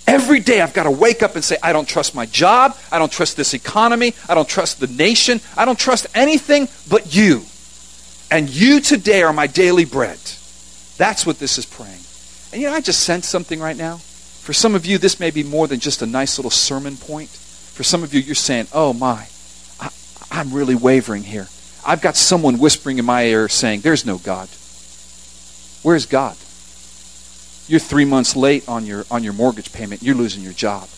[0.07, 2.77] Every day I've got to wake up and say, I don't trust my job.
[2.91, 4.15] I don't trust this economy.
[4.29, 5.41] I don't trust the nation.
[5.57, 7.43] I don't trust anything but you.
[8.31, 10.19] And you today are my daily bread.
[10.97, 12.02] That's what this is praying.
[12.53, 13.97] And you know, I just sense something right now.
[13.97, 17.31] For some of you, this may be more than just a nice little sermon point.
[17.31, 19.27] For some of you, you're saying, oh my,
[19.81, 19.91] I,
[20.31, 21.49] I'm really wavering here.
[21.87, 24.49] I've got someone whispering in my ear saying, there's no God.
[25.83, 26.37] Where's God?
[27.69, 30.03] You're three months late on your, on your mortgage payment.
[30.03, 30.89] You're losing your job.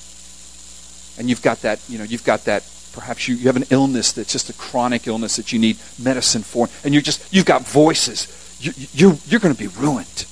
[1.19, 4.13] And you've got that, you know, you've got that perhaps you, you have an illness
[4.13, 7.63] that's just a chronic illness that you need medicine for and you're just you've got
[7.63, 8.29] voices
[8.61, 10.27] you, you're, you're going to be ruined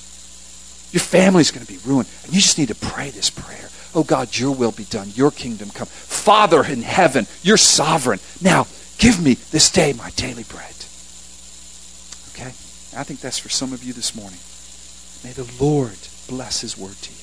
[0.93, 2.07] your family's going to be ruined.
[2.23, 3.67] And you just need to pray this prayer.
[3.95, 5.09] Oh God, your will be done.
[5.15, 5.87] Your kingdom come.
[5.87, 8.19] Father in heaven, you're sovereign.
[8.41, 8.67] Now,
[8.99, 10.75] give me this day my daily bread.
[12.29, 12.53] Okay?
[12.95, 14.39] I think that's for some of you this morning.
[15.23, 17.17] May the Lord bless his word to you.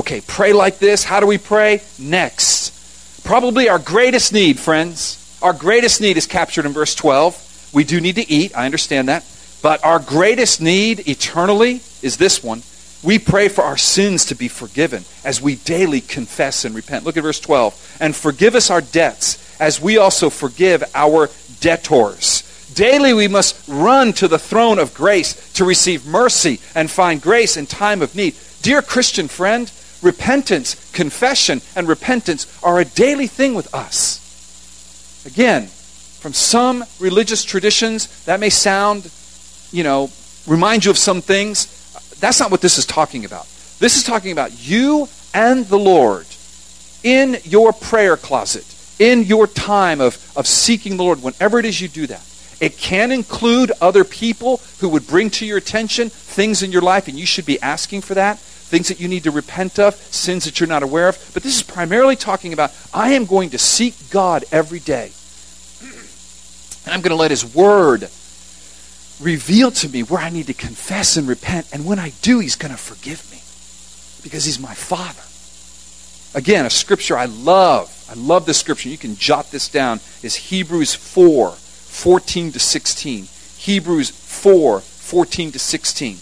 [0.00, 1.02] Okay, pray like this.
[1.02, 1.80] How do we pray?
[1.98, 3.24] Next.
[3.24, 5.38] Probably our greatest need, friends.
[5.42, 7.70] Our greatest need is captured in verse 12.
[7.72, 8.56] We do need to eat.
[8.56, 9.24] I understand that.
[9.62, 12.62] But our greatest need eternally is this one.
[13.02, 17.04] We pray for our sins to be forgiven as we daily confess and repent.
[17.04, 17.98] Look at verse 12.
[18.00, 22.46] And forgive us our debts as we also forgive our debtors.
[22.74, 27.56] Daily we must run to the throne of grace to receive mercy and find grace
[27.56, 28.36] in time of need.
[28.62, 29.70] Dear Christian friend,
[30.02, 34.20] repentance, confession, and repentance are a daily thing with us.
[35.26, 39.10] Again, from some religious traditions, that may sound
[39.72, 40.10] you know,
[40.46, 41.66] remind you of some things.
[42.20, 43.46] That's not what this is talking about.
[43.78, 46.26] This is talking about you and the Lord
[47.02, 48.66] in your prayer closet,
[48.98, 52.26] in your time of, of seeking the Lord, whenever it is you do that.
[52.60, 57.08] It can include other people who would bring to your attention things in your life,
[57.08, 60.44] and you should be asking for that, things that you need to repent of, sins
[60.44, 61.30] that you're not aware of.
[61.32, 65.12] But this is primarily talking about I am going to seek God every day.
[66.84, 68.10] And I'm going to let His Word
[69.20, 71.68] reveal to me where I need to confess and repent.
[71.72, 73.42] And when I do, He's going to forgive me
[74.22, 75.22] because He's my Father.
[76.38, 78.88] Again, a scripture I love, I love this scripture.
[78.88, 83.28] You can jot this down, is Hebrews 4 14 to 16.
[83.56, 86.16] Hebrews 4 14 to 16.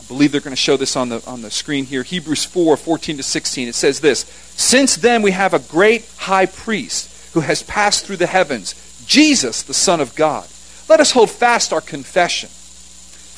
[0.00, 2.02] I believe they're going to show this on the, on the screen here.
[2.02, 3.68] Hebrews 4 14 to 16.
[3.68, 4.20] It says this
[4.56, 9.62] Since then we have a great high priest who has passed through the heavens, Jesus,
[9.62, 10.48] the Son of God.
[10.88, 12.48] Let us hold fast our confession.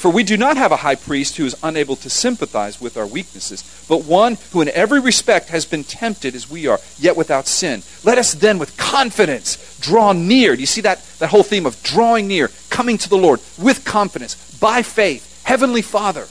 [0.00, 3.06] For we do not have a high priest who is unable to sympathize with our
[3.06, 7.46] weaknesses, but one who in every respect has been tempted as we are, yet without
[7.46, 7.82] sin.
[8.02, 10.54] Let us then with confidence draw near.
[10.54, 13.84] Do you see that, that whole theme of drawing near, coming to the Lord with
[13.84, 16.22] confidence, by faith, Heavenly Father?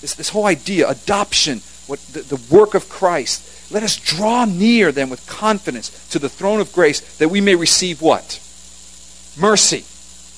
[0.00, 3.72] This, this whole idea, adoption, what the, the work of Christ.
[3.72, 7.56] Let us draw near then with confidence to the throne of grace that we may
[7.56, 8.40] receive what?
[9.36, 9.84] Mercy.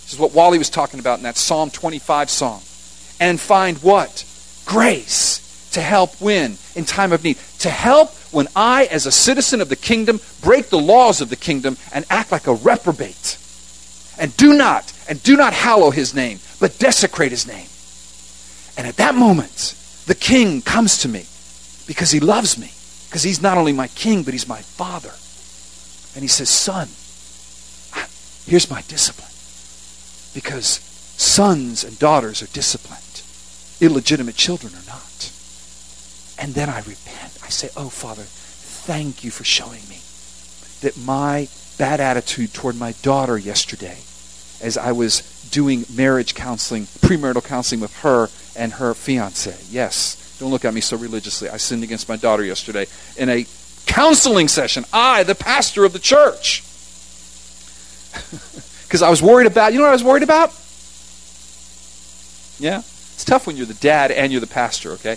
[0.09, 2.63] This is what Wally was talking about in that Psalm 25 song
[3.21, 4.25] and find what?
[4.65, 7.37] Grace to help when in time of need.
[7.59, 11.37] To help when I, as a citizen of the kingdom, break the laws of the
[11.37, 13.37] kingdom and act like a reprobate.
[14.19, 17.69] And do not, and do not hallow his name, but desecrate his name.
[18.79, 19.75] And at that moment,
[20.07, 21.27] the king comes to me
[21.87, 22.73] because he loves me.
[23.11, 25.13] Because he's not only my king, but he's my father.
[26.15, 26.89] And he says, Son,
[28.47, 29.28] here's my discipline.
[30.39, 30.79] Because
[31.17, 33.09] sons and daughters are disciplined
[33.81, 35.33] illegitimate children are not.
[36.39, 37.39] And then I repent.
[37.43, 39.99] I say, Oh, Father, thank you for showing me
[40.81, 43.99] that my bad attitude toward my daughter yesterday,
[44.61, 49.57] as I was doing marriage counseling, premarital counseling with her and her fiance.
[49.71, 51.49] Yes, don't look at me so religiously.
[51.49, 53.45] I sinned against my daughter yesterday in a
[53.87, 54.85] counseling session.
[54.93, 56.63] I, the pastor of the church.
[58.89, 60.49] Because I was worried about, you know what I was worried about?
[62.59, 62.79] Yeah?
[62.79, 65.17] It's tough when you're the dad and you're the pastor, okay?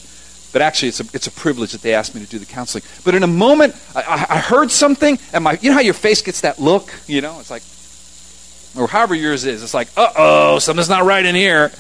[0.52, 2.84] But actually, it's a, it's a privilege that they asked me to do the counseling.
[3.06, 6.22] But in a moment, I, I heard something, and my, you know how your face
[6.22, 6.94] gets that look?
[7.08, 7.64] You know, it's like,
[8.78, 9.64] or however yours is.
[9.64, 11.72] It's like, uh oh, something's not right in here.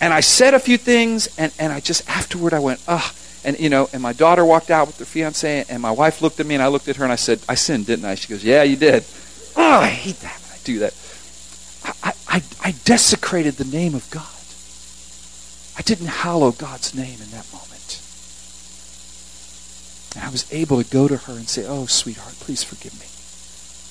[0.00, 3.14] And I said a few things, and, and I just, afterward, I went, ugh.
[3.44, 6.40] And, you know, and my daughter walked out with her fiance, and my wife looked
[6.40, 8.16] at me, and I looked at her, and I said, I sinned, didn't I?
[8.16, 9.04] She goes, yeah, you did.
[9.54, 10.94] Oh, I hate that do that.
[12.02, 14.26] I, I, I desecrated the name of God.
[15.78, 18.02] I didn't hallow God's name in that moment.
[20.16, 23.06] And I was able to go to her and say, Oh, sweetheart, please forgive me.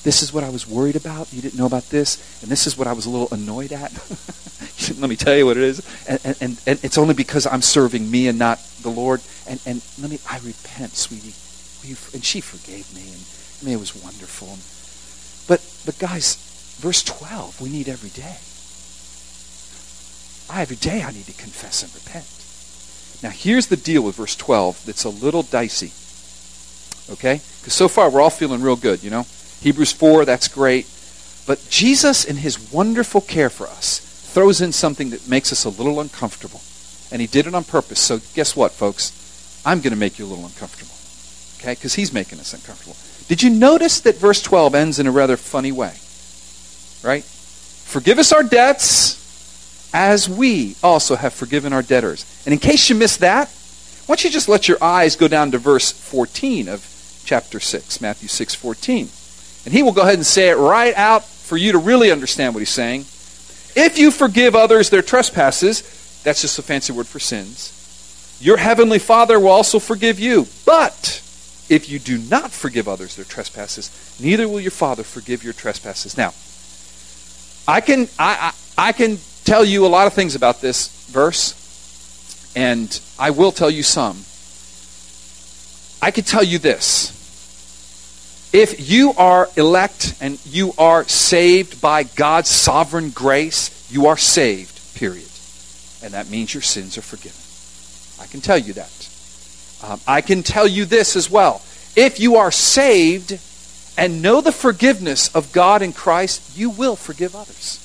[0.02, 1.32] This is what I was worried about.
[1.32, 2.42] You didn't know about this.
[2.42, 3.92] And this is what I was a little annoyed at.
[4.98, 5.82] let me tell you what it is.
[6.08, 9.20] And, and, and it's only because I'm serving me and not the Lord.
[9.48, 11.34] And, and let me, I repent, sweetie.
[12.14, 13.02] And she forgave me.
[13.02, 13.22] And
[13.62, 14.58] I mean, it was wonderful.
[15.48, 16.38] But, but guys,
[16.78, 18.36] verse 12, we need every day.
[20.48, 22.26] I, every day I need to confess and repent.
[23.22, 25.92] Now, here's the deal with verse 12 that's a little dicey.
[27.12, 27.40] Okay?
[27.60, 29.26] Because so far we're all feeling real good, you know?
[29.60, 30.86] Hebrews 4, that's great.
[31.46, 34.00] But Jesus, in his wonderful care for us,
[34.32, 36.60] throws in something that makes us a little uncomfortable.
[37.10, 38.00] And he did it on purpose.
[38.00, 39.62] So, guess what, folks?
[39.64, 40.94] I'm going to make you a little uncomfortable.
[41.58, 41.74] Okay?
[41.74, 42.96] Because he's making us uncomfortable.
[43.28, 45.94] Did you notice that verse 12 ends in a rather funny way?
[47.06, 47.24] Right?
[47.24, 49.24] Forgive us our debts
[49.94, 52.26] as we also have forgiven our debtors.
[52.44, 53.48] And in case you missed that,
[54.06, 56.84] why don't you just let your eyes go down to verse 14 of
[57.24, 59.08] chapter 6, Matthew 6 14.
[59.64, 62.54] And he will go ahead and say it right out for you to really understand
[62.54, 63.02] what he's saying.
[63.74, 65.82] If you forgive others their trespasses,
[66.24, 70.46] that's just a fancy word for sins, your heavenly Father will also forgive you.
[70.64, 71.22] But
[71.68, 73.90] if you do not forgive others their trespasses,
[74.20, 76.16] neither will your Father forgive your trespasses.
[76.16, 76.32] Now,
[77.68, 82.52] I can I, I, I can tell you a lot of things about this verse,
[82.54, 84.24] and I will tell you some.
[86.00, 87.12] I could tell you this.
[88.52, 94.80] If you are elect and you are saved by God's sovereign grace, you are saved,
[94.94, 95.28] period.
[96.02, 97.42] And that means your sins are forgiven.
[98.22, 99.08] I can tell you that.
[99.82, 101.60] Um, I can tell you this as well.
[101.96, 103.40] If you are saved
[103.96, 107.82] and know the forgiveness of God in Christ, you will forgive others.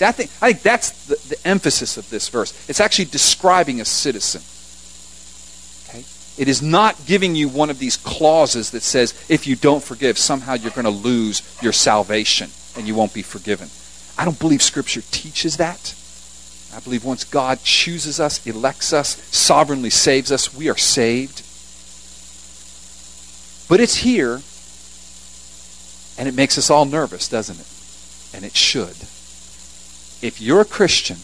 [0.00, 2.68] I think, I think that's the, the emphasis of this verse.
[2.68, 4.42] It's actually describing a citizen.
[5.88, 6.04] Okay?
[6.42, 10.18] It is not giving you one of these clauses that says if you don't forgive,
[10.18, 13.68] somehow you're going to lose your salvation and you won't be forgiven.
[14.18, 15.94] I don't believe Scripture teaches that.
[16.74, 21.42] I believe once God chooses us, elects us, sovereignly saves us, we are saved.
[23.68, 24.40] But it's here,
[26.18, 28.36] and it makes us all nervous, doesn't it?
[28.36, 28.96] And it should
[30.22, 31.16] if you're a Christian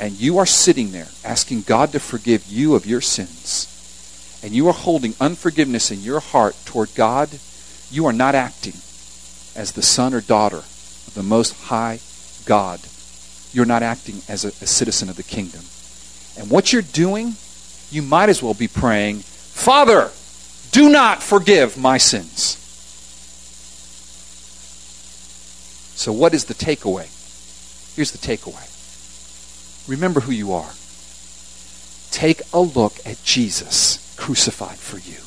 [0.00, 3.74] and you are sitting there asking God to forgive you of your sins,
[4.42, 7.28] and you are holding unforgiveness in your heart toward God,
[7.90, 8.74] you are not acting
[9.54, 12.00] as the son or daughter of the Most High
[12.46, 12.80] God.
[13.52, 15.62] You're not acting as a, a citizen of the kingdom.
[16.38, 17.34] And what you're doing,
[17.90, 20.10] you might as well be praying, Father,
[20.70, 22.54] do not forgive my sins.
[25.98, 27.10] So, what is the takeaway?
[27.96, 28.66] Here's the takeaway
[29.88, 30.70] remember who you are.
[32.12, 35.18] Take a look at Jesus crucified for you.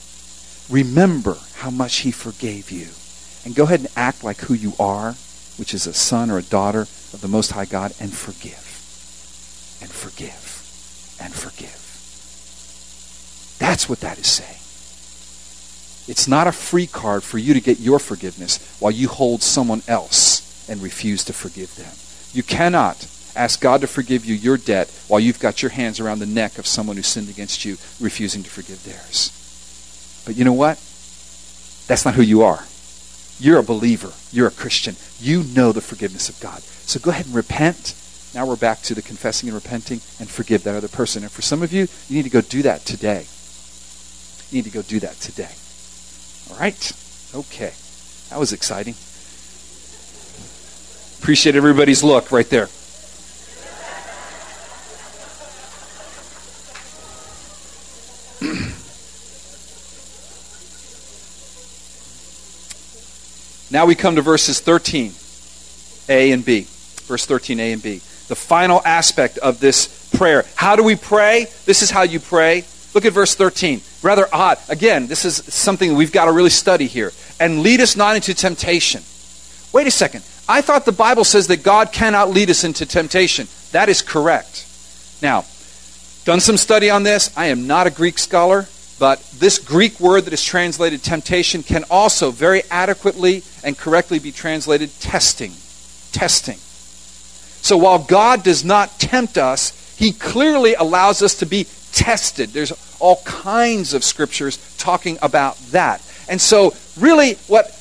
[0.73, 2.87] Remember how much he forgave you.
[3.43, 5.15] And go ahead and act like who you are,
[5.57, 8.63] which is a son or a daughter of the Most High God, and forgive.
[9.81, 11.17] And forgive.
[11.19, 11.75] And forgive.
[13.59, 14.61] That's what that is saying.
[16.07, 19.83] It's not a free card for you to get your forgiveness while you hold someone
[19.89, 20.40] else
[20.71, 21.91] and refuse to forgive them.
[22.31, 23.05] You cannot
[23.35, 26.57] ask God to forgive you your debt while you've got your hands around the neck
[26.57, 30.23] of someone who sinned against you, refusing to forgive theirs.
[30.25, 30.77] But you know what?
[31.87, 32.63] That's not who you are.
[33.37, 34.13] You're a believer.
[34.31, 34.95] You're a Christian.
[35.19, 36.61] You know the forgiveness of God.
[36.61, 37.95] So go ahead and repent.
[38.33, 41.23] Now we're back to the confessing and repenting and forgive that other person.
[41.23, 43.25] And for some of you, you need to go do that today.
[44.51, 45.51] You need to go do that today.
[46.49, 46.91] All right?
[47.35, 47.73] Okay.
[48.29, 48.95] That was exciting.
[51.21, 52.67] Appreciate everybody's look right there.
[63.69, 65.13] now we come to verses 13,
[66.09, 66.65] A and B.
[67.05, 67.97] Verse 13, A and B.
[68.27, 70.43] The final aspect of this prayer.
[70.55, 71.45] How do we pray?
[71.65, 72.65] This is how you pray.
[72.95, 73.81] Look at verse 13.
[74.01, 74.57] Rather odd.
[74.69, 77.11] Again, this is something we've got to really study here.
[77.39, 79.03] And lead us not into temptation.
[79.71, 80.23] Wait a second.
[80.51, 83.47] I thought the Bible says that God cannot lead us into temptation.
[83.71, 84.67] That is correct.
[85.21, 85.45] Now,
[86.25, 87.31] done some study on this.
[87.37, 88.67] I am not a Greek scholar,
[88.99, 94.33] but this Greek word that is translated temptation can also very adequately and correctly be
[94.33, 95.53] translated testing.
[96.11, 96.57] Testing.
[97.63, 102.49] So while God does not tempt us, he clearly allows us to be tested.
[102.49, 106.05] There's all kinds of scriptures talking about that.
[106.27, 107.71] And so, really, what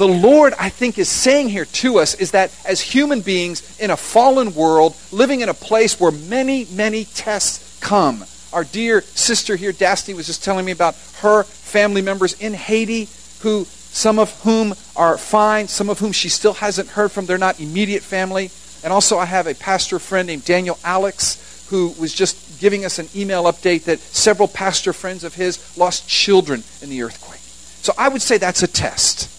[0.00, 3.90] the Lord, I think, is saying here to us is that as human beings in
[3.90, 8.24] a fallen world, living in a place where many, many tests come.
[8.50, 13.10] Our dear sister here, Dastny, was just telling me about her family members in Haiti
[13.40, 17.26] who some of whom are fine, some of whom she still hasn't heard from.
[17.26, 18.50] They're not immediate family.
[18.82, 22.98] And also, I have a pastor friend named Daniel Alex who was just giving us
[22.98, 27.40] an email update that several pastor friends of his lost children in the earthquake.
[27.82, 29.36] So I would say that's a test.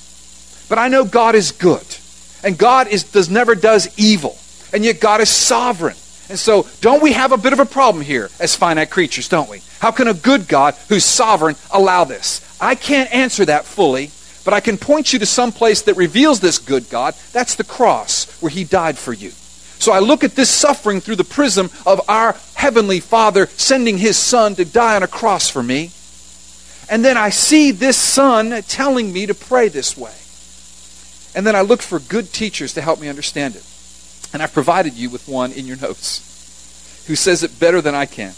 [0.71, 1.85] But I know God is good.
[2.45, 4.37] And God is, does never does evil.
[4.71, 5.97] And yet God is sovereign.
[6.29, 9.49] And so don't we have a bit of a problem here as finite creatures, don't
[9.49, 9.59] we?
[9.79, 12.39] How can a good God who's sovereign allow this?
[12.61, 14.11] I can't answer that fully,
[14.45, 17.15] but I can point you to some place that reveals this good God.
[17.33, 19.31] That's the cross where he died for you.
[19.31, 24.15] So I look at this suffering through the prism of our Heavenly Father sending His
[24.15, 25.91] Son to die on a cross for me.
[26.89, 30.13] And then I see this Son telling me to pray this way.
[31.33, 33.65] And then I look for good teachers to help me understand it.
[34.33, 38.05] And I've provided you with one in your notes who says it better than I
[38.05, 38.33] can.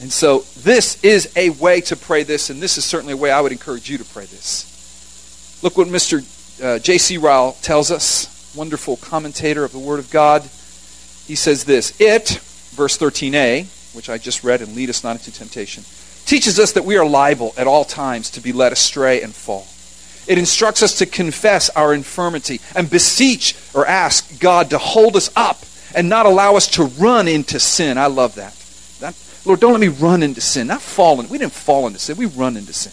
[0.00, 3.30] And so this is a way to pray this, and this is certainly a way
[3.30, 5.60] I would encourage you to pray this.
[5.62, 6.24] Look what Mr.
[6.62, 7.18] Uh, J.C.
[7.18, 10.42] Ryle tells us wonderful commentator of the Word of God.
[10.42, 12.30] He says this It,
[12.72, 15.84] verse 13a, which I just read, and lead us not into temptation,
[16.24, 19.66] teaches us that we are liable at all times to be led astray and fall.
[20.30, 25.28] It instructs us to confess our infirmity and beseech or ask God to hold us
[25.34, 25.58] up
[25.92, 27.98] and not allow us to run into sin.
[27.98, 28.54] I love that.
[29.00, 30.68] that Lord, don't let me run into sin.
[30.68, 31.28] Not fall in.
[31.28, 32.16] We didn't fall into sin.
[32.16, 32.92] We run into sin.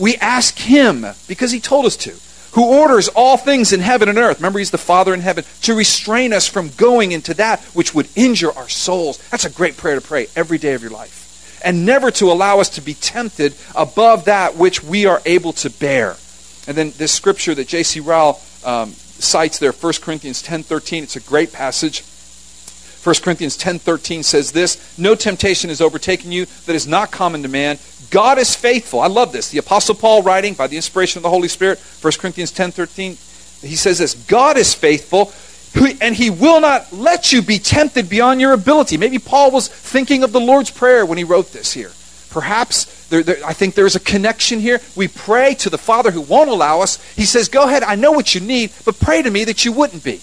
[0.00, 2.14] We ask Him because He told us to
[2.52, 4.38] who orders all things in heaven and earth.
[4.38, 8.06] Remember, He's the Father in heaven, to restrain us from going into that which would
[8.14, 9.18] injure our souls.
[9.30, 11.60] That's a great prayer to pray every day of your life.
[11.64, 15.68] And never to allow us to be tempted above that which we are able to
[15.68, 16.18] bear.
[16.66, 18.00] And then this scripture that J.C.
[18.00, 22.04] Ryle um, cites there, 1 Corinthians 10.13, it's a great passage.
[23.02, 27.48] 1 Corinthians 10:13 says this, "No temptation has overtaken you that is not common to
[27.48, 27.78] man.
[28.10, 29.48] God is faithful." I love this.
[29.48, 33.18] The apostle Paul writing by the inspiration of the Holy Spirit, 1 Corinthians 10:13,
[33.60, 35.32] he says this, "God is faithful,
[36.00, 40.22] and he will not let you be tempted beyond your ability." Maybe Paul was thinking
[40.22, 41.90] of the Lord's prayer when he wrote this here.
[42.30, 44.80] Perhaps there, there, I think there's a connection here.
[44.96, 46.96] We pray to the Father who won't allow us.
[47.14, 49.72] He says, Go ahead, I know what you need, but pray to me that you
[49.72, 50.22] wouldn't be.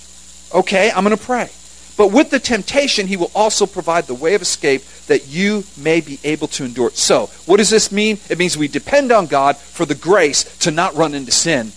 [0.56, 1.52] Okay, I'm going to pray.
[1.98, 6.02] But with the temptation, he will also provide the way of escape that you may
[6.02, 6.98] be able to endure it.
[6.98, 8.18] So, what does this mean?
[8.28, 11.74] It means we depend on God for the grace to not run into sin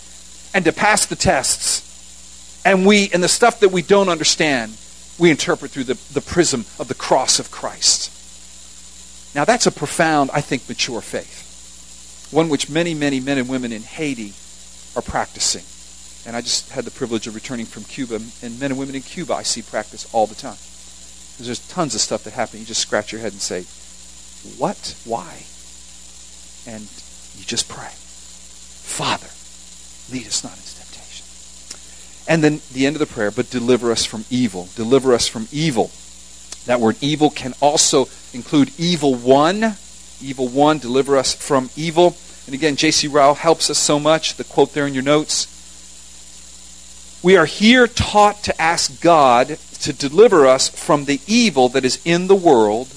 [0.55, 2.63] and to pass the tests.
[2.65, 4.79] And we, and the stuff that we don't understand,
[5.19, 8.12] we interpret through the, the prism of the cross of Christ.
[9.35, 12.31] Now, that's a profound, I think, mature faith.
[12.31, 14.35] One which many, many men and women in Haiti
[14.97, 15.65] are practicing.
[16.27, 19.03] And I just had the privilege of returning from Cuba, and men and women in
[19.03, 20.57] Cuba I see practice all the time.
[21.39, 22.61] There's tons of stuff that happens.
[22.61, 23.65] You just scratch your head and say,
[24.59, 24.95] What?
[25.05, 25.45] Why?
[26.67, 26.83] And
[27.37, 27.91] you just pray.
[27.91, 29.29] Father,
[30.15, 31.27] lead us not into temptation.
[32.29, 34.69] And then the end of the prayer, but deliver us from evil.
[34.77, 35.91] Deliver us from evil.
[36.67, 39.77] That word evil can also include evil one.
[40.21, 42.17] Evil one, deliver us from evil.
[42.47, 43.09] And again, J.C.
[43.09, 44.37] Ryle helps us so much.
[44.37, 45.49] The quote there in your notes.
[47.23, 52.01] We are here taught to ask God to deliver us from the evil that is
[52.05, 52.89] in the world,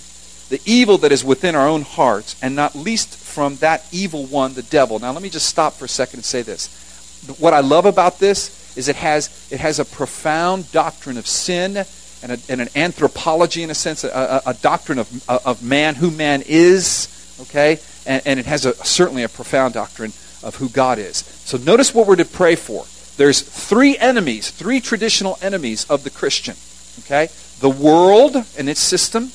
[0.49, 4.53] the evil that is within our own hearts, and not least from that evil one,
[4.53, 4.97] the devil.
[4.97, 7.25] Now, let me just stop for a second and say this.
[7.39, 11.85] What I love about this is it has, it has a profound doctrine of sin
[12.23, 16.11] and, a, and an anthropology, in a sense, a, a, doctrine of, of man, who
[16.11, 17.79] man is, okay?
[18.05, 20.13] And, and it has a, certainly a profound doctrine
[20.43, 21.17] of who God is.
[21.17, 22.85] So notice what we're to pray for.
[23.17, 26.55] There's three enemies, three traditional enemies of the Christian.
[26.99, 27.29] Okay?
[27.59, 29.31] The world and its system,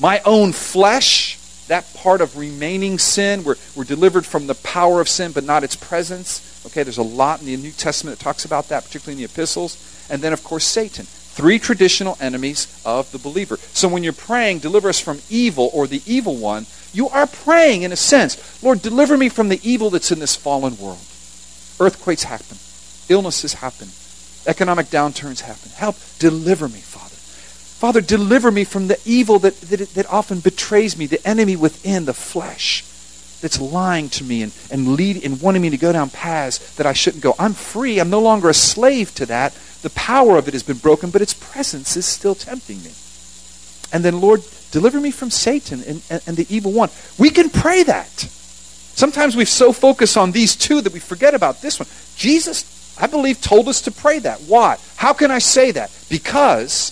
[0.00, 1.38] my own flesh,
[1.68, 3.44] that part of remaining sin.
[3.44, 6.64] We're, we're delivered from the power of sin, but not its presence.
[6.66, 9.32] Okay, there's a lot in the New Testament that talks about that, particularly in the
[9.32, 10.06] epistles.
[10.10, 11.06] And then, of course, Satan.
[11.40, 13.56] Three traditional enemies of the believer.
[13.72, 17.80] So when you're praying, deliver us from evil or the evil one, you are praying
[17.80, 21.00] in a sense, Lord, deliver me from the evil that's in this fallen world.
[21.80, 22.58] Earthquakes happen,
[23.08, 23.88] illnesses happen,
[24.46, 25.70] economic downturns happen.
[25.70, 27.16] Help deliver me, Father.
[27.16, 32.04] Father, deliver me from the evil that, that, that often betrays me, the enemy within,
[32.04, 32.84] the flesh
[33.40, 36.86] that's lying to me and, and lead and wanting me to go down paths that
[36.86, 37.34] I shouldn't go.
[37.38, 37.98] I'm free.
[37.98, 39.52] I'm no longer a slave to that.
[39.82, 42.92] The power of it has been broken, but its presence is still tempting me.
[43.92, 46.90] And then, Lord, deliver me from Satan and, and, and the evil one.
[47.18, 48.28] We can pray that.
[49.00, 51.88] Sometimes we so focus on these two that we forget about this one.
[52.16, 54.40] Jesus, I believe, told us to pray that.
[54.42, 54.76] Why?
[54.96, 55.90] How can I say that?
[56.10, 56.90] Because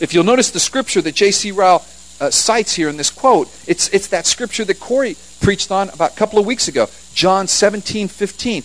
[0.00, 1.50] if you'll notice the scripture that J.C.
[1.50, 1.84] Ryle
[2.20, 6.12] uh, cites here in this quote, it's, it's that scripture that Corey preached on about
[6.12, 8.62] a couple of weeks ago, John 17, 15.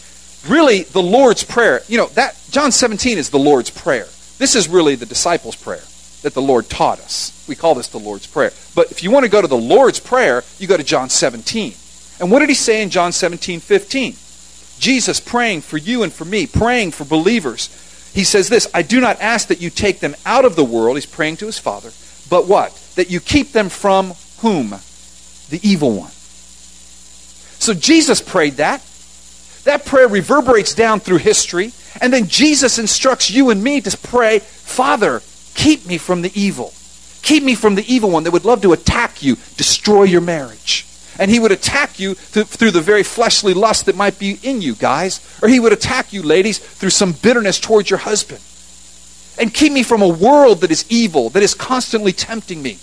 [0.47, 1.81] Really, the Lord's Prayer.
[1.87, 4.05] You know, that John 17 is the Lord's Prayer.
[4.37, 5.83] This is really the disciples' prayer
[6.21, 7.45] that the Lord taught us.
[7.47, 8.51] We call this the Lord's Prayer.
[8.75, 11.73] But if you want to go to the Lord's Prayer, you go to John 17.
[12.19, 14.15] And what did he say in John 17, 15?
[14.77, 17.69] Jesus praying for you and for me, praying for believers
[18.15, 20.95] he says this I do not ask that you take them out of the world.
[20.95, 21.91] He's praying to his Father.
[22.29, 22.71] But what?
[22.95, 24.69] That you keep them from whom?
[25.49, 26.11] The evil one.
[27.59, 28.81] So Jesus prayed that.
[29.63, 31.71] That prayer reverberates down through history.
[32.01, 35.21] And then Jesus instructs you and me to pray, Father,
[35.53, 36.73] keep me from the evil.
[37.21, 40.85] Keep me from the evil one that would love to attack you, destroy your marriage.
[41.17, 44.61] And he would attack you th- through the very fleshly lust that might be in
[44.61, 45.21] you, guys.
[45.41, 48.41] Or he would attack you, ladies, through some bitterness towards your husband.
[49.39, 52.79] And keep me from a world that is evil, that is constantly tempting me.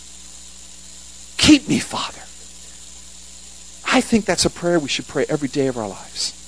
[1.43, 2.21] Keep me, Father.
[3.93, 6.39] I think that's a prayer we should pray every day of our lives.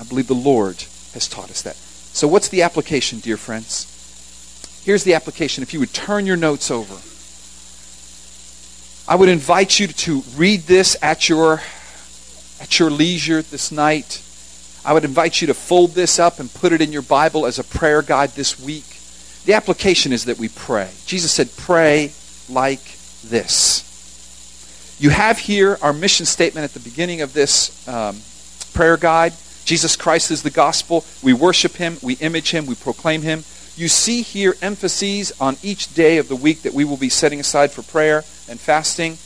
[0.00, 0.76] I believe the Lord
[1.12, 1.76] has taught us that.
[1.76, 4.80] So, what's the application, dear friends?
[4.84, 5.62] Here's the application.
[5.62, 6.94] If you would turn your notes over.
[9.06, 11.60] I would invite you to read this at your,
[12.62, 14.22] at your leisure this night.
[14.82, 17.58] I would invite you to fold this up and put it in your Bible as
[17.58, 18.96] a prayer guide this week.
[19.44, 20.90] The application is that we pray.
[21.04, 22.12] Jesus said, Pray
[22.48, 23.84] like this.
[25.00, 28.16] You have here our mission statement at the beginning of this um,
[28.74, 29.32] prayer guide.
[29.64, 31.04] Jesus Christ is the gospel.
[31.22, 33.44] We worship him, we image him, we proclaim him.
[33.76, 37.38] You see here emphases on each day of the week that we will be setting
[37.38, 39.18] aside for prayer and fasting.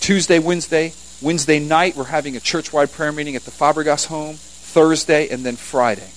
[0.00, 4.36] Tuesday, Wednesday, Wednesday night, we're having a church wide prayer meeting at the Fabregas home.
[4.70, 6.10] Thursday, and then Friday.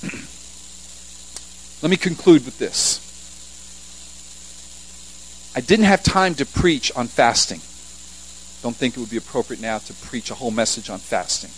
[1.82, 3.07] Let me conclude with this.
[5.58, 7.58] I didn't have time to preach on fasting.
[8.62, 11.50] Don't think it would be appropriate now to preach a whole message on fasting.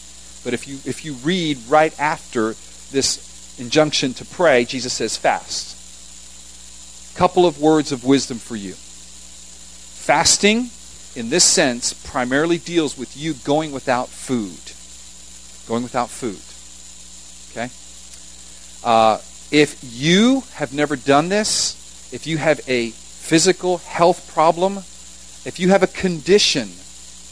[0.42, 2.55] But if you if you read right after
[2.92, 5.76] this injunction to pray, Jesus says fast.
[7.14, 8.72] Couple of words of wisdom for you.
[8.72, 10.70] Fasting,
[11.14, 14.72] in this sense, primarily deals with you going without food.
[15.68, 16.40] Going without food.
[17.51, 17.68] Okay?
[18.82, 19.18] Uh,
[19.51, 21.76] if you have never done this,
[22.14, 22.94] if you have a
[23.31, 24.78] physical health problem,
[25.47, 26.68] if you have a condition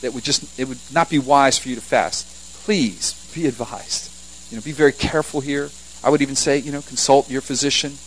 [0.00, 2.24] that would just it would not be wise for you to fast,
[2.64, 4.08] please be advised.
[4.48, 5.70] You know, be very careful here.
[6.04, 7.98] I would even say, you know, consult your physician.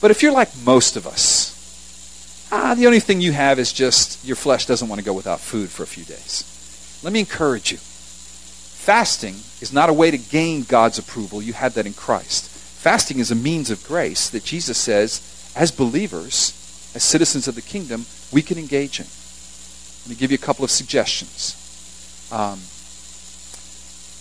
[0.00, 4.24] But if you're like most of us, ah, the only thing you have is just
[4.24, 7.00] your flesh doesn't want to go without food for a few days.
[7.02, 7.76] Let me encourage you.
[7.76, 11.42] Fasting is not a way to gain God's approval.
[11.42, 12.48] You have that in Christ.
[12.48, 15.20] Fasting is a means of grace that Jesus says
[15.54, 16.56] as believers,
[16.94, 19.06] as citizens of the kingdom, we can engage in.
[20.04, 21.56] Let me give you a couple of suggestions.
[22.32, 22.60] Um,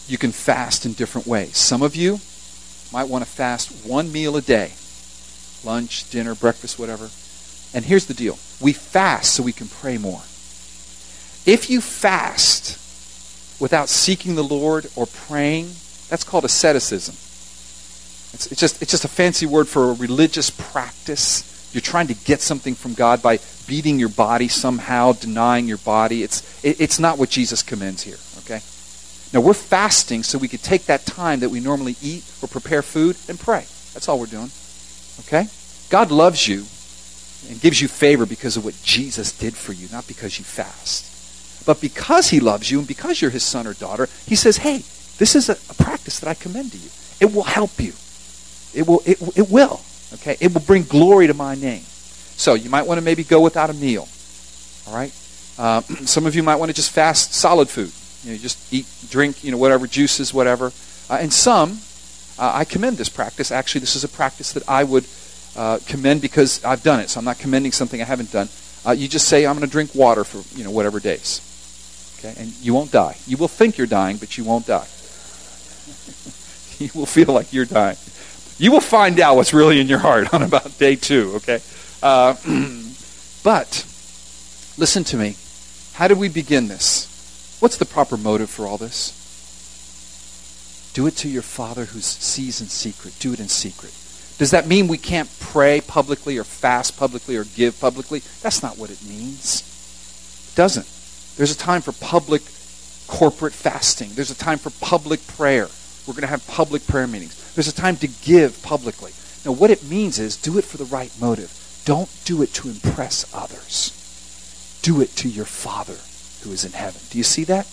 [0.07, 1.57] you can fast in different ways.
[1.57, 2.20] Some of you
[2.91, 4.74] might want to fast one meal a day
[5.63, 7.09] lunch, dinner, breakfast, whatever.
[7.74, 10.22] And here's the deal we fast so we can pray more.
[11.45, 12.78] If you fast
[13.59, 15.72] without seeking the Lord or praying,
[16.09, 17.15] that's called asceticism.
[18.34, 21.43] It's, it's, just, it's just a fancy word for a religious practice.
[21.72, 26.24] You're trying to get something from God by beating your body somehow, denying your body.
[26.24, 28.61] It's, it, it's not what Jesus commends here, okay?
[29.32, 32.82] Now, we're fasting so we could take that time that we normally eat or prepare
[32.82, 33.65] food and pray.
[33.93, 34.49] That's all we're doing,
[35.22, 35.47] okay?
[35.89, 36.65] God loves you
[37.47, 41.65] and gives you favor because of what Jesus did for you, not because you fast.
[41.65, 44.84] But because he loves you and because you're his son or daughter, he says, hey,
[45.20, 46.89] this is a, a practice that I commend to you.
[47.20, 47.93] It will help you.
[48.74, 49.82] It will, it, it will.
[50.16, 50.38] Okay?
[50.39, 51.84] It will bring glory to my name.
[51.84, 54.07] So you might want to maybe go without a meal.
[54.88, 55.14] All right?
[55.57, 57.91] Uh, some of you might want to just fast solid food.
[58.24, 60.72] You know, just eat, drink, you know, whatever, juices, whatever.
[61.10, 61.80] Uh, and some,
[62.38, 63.51] uh, I commend this practice.
[63.51, 65.05] Actually, this is a practice that I would
[65.55, 67.10] uh, commend because I've done it.
[67.10, 68.49] So I'm not commending something I haven't done.
[68.86, 71.41] Uh, you just say, I'm going to drink water for, you know, whatever days.
[72.20, 72.34] Okay?
[72.39, 73.18] And you won't die.
[73.28, 74.88] You will think you're dying, but you won't die.
[76.80, 77.97] you will feel like you're dying.
[78.60, 81.62] You will find out what's really in your heart on about day two, okay?
[82.03, 82.36] Uh,
[83.43, 83.86] but,
[84.78, 85.38] listen to me.
[85.93, 87.57] How do we begin this?
[87.62, 89.16] What's the proper motive for all this?
[90.93, 93.16] Do it to your Father who sees in secret.
[93.20, 93.93] Do it in secret.
[94.38, 98.22] Does that mean we can't pray publicly or fast publicly or give publicly?
[98.41, 100.49] That's not what it means.
[100.51, 100.88] It doesn't.
[101.38, 102.41] There's a time for public
[103.07, 104.10] corporate fasting.
[104.14, 105.70] There's a time for public prayer.
[106.10, 107.53] We're going to have public prayer meetings.
[107.53, 109.12] There's a time to give publicly.
[109.45, 111.82] Now, what it means is do it for the right motive.
[111.86, 114.80] Don't do it to impress others.
[114.82, 115.97] Do it to your Father
[116.41, 116.99] who is in heaven.
[117.12, 117.68] Do you see that?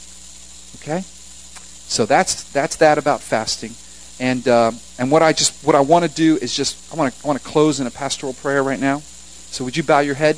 [0.82, 1.00] Okay?
[1.00, 3.72] So that's that's that about fasting.
[4.20, 7.14] And uh, and what I just what I want to do is just I want
[7.14, 8.98] to I want to close in a pastoral prayer right now.
[8.98, 10.36] So would you bow your head?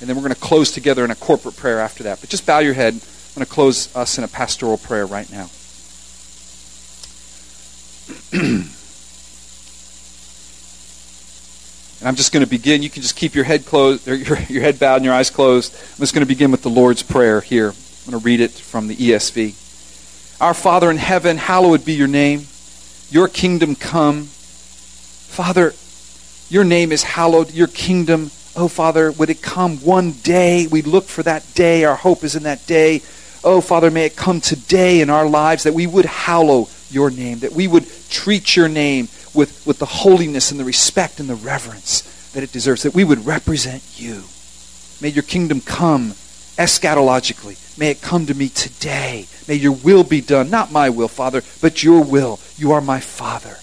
[0.00, 2.20] And then we're going to close together in a corporate prayer after that.
[2.20, 2.94] But just bow your head.
[2.94, 5.50] I'm going to close us in a pastoral prayer right now.
[8.32, 8.68] and
[12.08, 12.82] I'm just going to begin.
[12.82, 15.30] You can just keep your head closed, or your, your head bowed and your eyes
[15.30, 15.74] closed.
[15.74, 17.68] I'm just going to begin with the Lord's Prayer here.
[17.68, 19.58] I'm going to read it from the ESV.
[20.40, 22.46] Our Father in heaven, hallowed be your name.
[23.10, 24.24] Your kingdom come.
[24.24, 25.74] Father,
[26.48, 27.52] your name is hallowed.
[27.52, 30.66] Your kingdom, oh Father, would it come one day?
[30.66, 31.84] We look for that day.
[31.84, 33.02] Our hope is in that day.
[33.44, 37.40] Oh Father, may it come today in our lives that we would hallow your name,
[37.40, 41.34] that we would treat your name with, with the holiness and the respect and the
[41.34, 44.24] reverence that it deserves, that we would represent you.
[45.00, 46.12] May your kingdom come
[46.56, 47.58] eschatologically.
[47.76, 49.26] May it come to me today.
[49.48, 50.48] May your will be done.
[50.48, 52.38] Not my will, Father, but your will.
[52.56, 53.56] You are my Father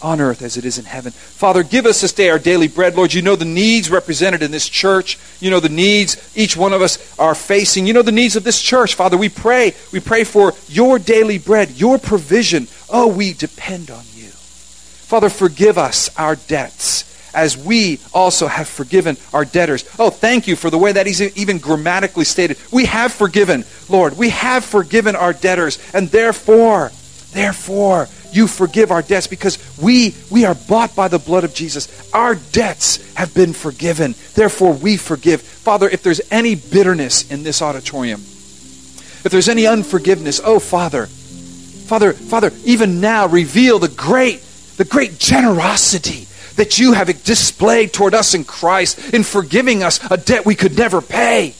[0.00, 1.12] on earth as it is in heaven.
[1.12, 2.96] Father, give us this day our daily bread.
[2.96, 5.18] Lord, you know the needs represented in this church.
[5.40, 7.86] You know the needs each one of us are facing.
[7.86, 8.94] You know the needs of this church.
[8.94, 9.74] Father, we pray.
[9.92, 12.68] We pray for your daily bread, your provision.
[12.88, 14.28] Oh, we depend on you.
[14.28, 19.88] Father, forgive us our debts as we also have forgiven our debtors.
[19.98, 22.58] Oh, thank you for the way that he's even grammatically stated.
[22.72, 24.16] We have forgiven, Lord.
[24.16, 26.90] We have forgiven our debtors, and therefore,
[27.32, 32.12] therefore, you forgive our debts because we we are bought by the blood of Jesus.
[32.12, 34.14] Our debts have been forgiven.
[34.34, 35.40] Therefore we forgive.
[35.42, 42.12] Father, if there's any bitterness in this auditorium, if there's any unforgiveness, oh Father, Father,
[42.12, 44.42] Father, even now reveal the great
[44.76, 46.26] the great generosity
[46.56, 50.76] that you have displayed toward us in Christ in forgiving us a debt we could
[50.76, 51.54] never pay.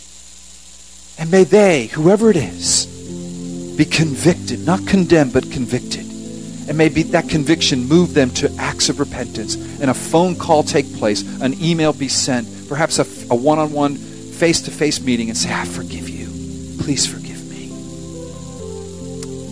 [1.18, 2.86] And may they, whoever it is,
[3.76, 6.07] be convicted, not condemned, but convicted
[6.68, 10.92] and maybe that conviction move them to acts of repentance and a phone call take
[10.96, 16.08] place, an email be sent, perhaps a, a one-on-one face-to-face meeting and say, I forgive
[16.08, 16.26] you.
[16.82, 17.70] Please forgive me.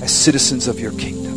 [0.02, 1.34] As citizens of your kingdom.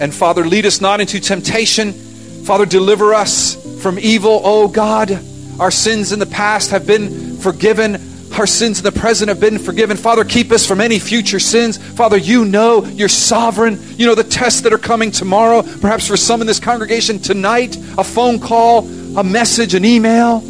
[0.00, 1.92] And Father, lead us not into temptation.
[1.92, 4.40] Father, deliver us from evil.
[4.44, 5.12] Oh God,
[5.60, 7.96] our sins in the past have been forgiven.
[8.38, 9.96] Our sins in the present have been forgiven.
[9.96, 11.76] Father, keep us from any future sins.
[11.76, 13.78] Father, you know you're sovereign.
[13.96, 15.62] You know the tests that are coming tomorrow.
[15.62, 20.42] Perhaps for some in this congregation tonight, a phone call, a message, an email.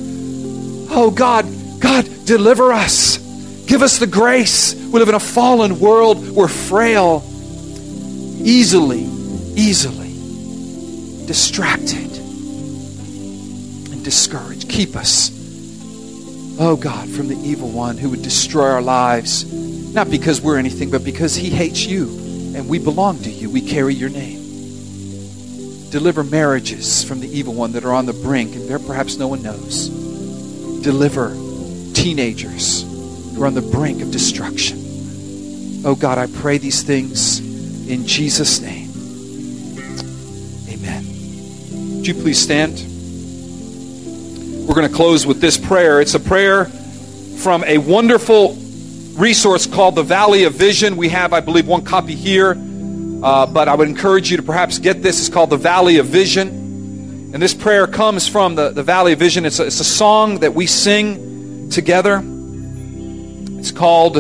[0.95, 1.47] Oh God,
[1.81, 3.19] God, deliver us.
[3.67, 4.75] Give us the grace.
[4.75, 6.29] We live in a fallen world.
[6.31, 7.23] We're frail,
[8.45, 9.03] easily,
[9.57, 10.13] easily
[11.27, 12.11] distracted.
[13.91, 14.69] And discouraged.
[14.69, 15.31] Keep us,
[16.59, 19.51] oh God, from the evil one who would destroy our lives,
[19.93, 22.09] not because we're anything, but because he hates you
[22.55, 23.51] and we belong to you.
[23.51, 24.41] We carry your name.
[25.91, 29.29] Deliver marriages from the evil one that are on the brink and there perhaps no
[29.29, 29.89] one knows.
[30.83, 31.31] Deliver
[31.95, 32.83] teenagers
[33.35, 34.79] who are on the brink of destruction.
[35.85, 37.41] Oh God, I pray these things
[37.89, 38.91] in Jesus' name.
[40.69, 41.97] Amen.
[41.97, 42.92] Would you please stand?
[44.63, 46.01] We're going to close with this prayer.
[46.01, 48.57] It's a prayer from a wonderful
[49.15, 50.97] resource called the Valley of Vision.
[50.97, 54.79] We have, I believe, one copy here, uh, but I would encourage you to perhaps
[54.79, 55.19] get this.
[55.19, 56.49] It's called the Valley of Vision.
[57.35, 59.45] And this prayer comes from the, the Valley of Vision.
[59.45, 62.23] It's a, it's a song that we sing together.
[63.59, 64.19] It's called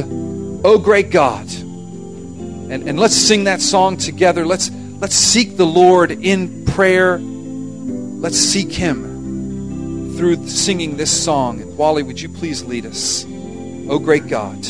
[0.64, 1.46] Oh Great God.
[1.52, 4.44] And, and let's sing that song together.
[4.44, 7.18] Let's, let's seek the Lord in prayer.
[7.18, 9.11] Let's seek Him
[10.16, 11.60] through singing this song.
[11.60, 13.24] And Wally, would you please lead us?
[13.88, 14.64] Oh, great God.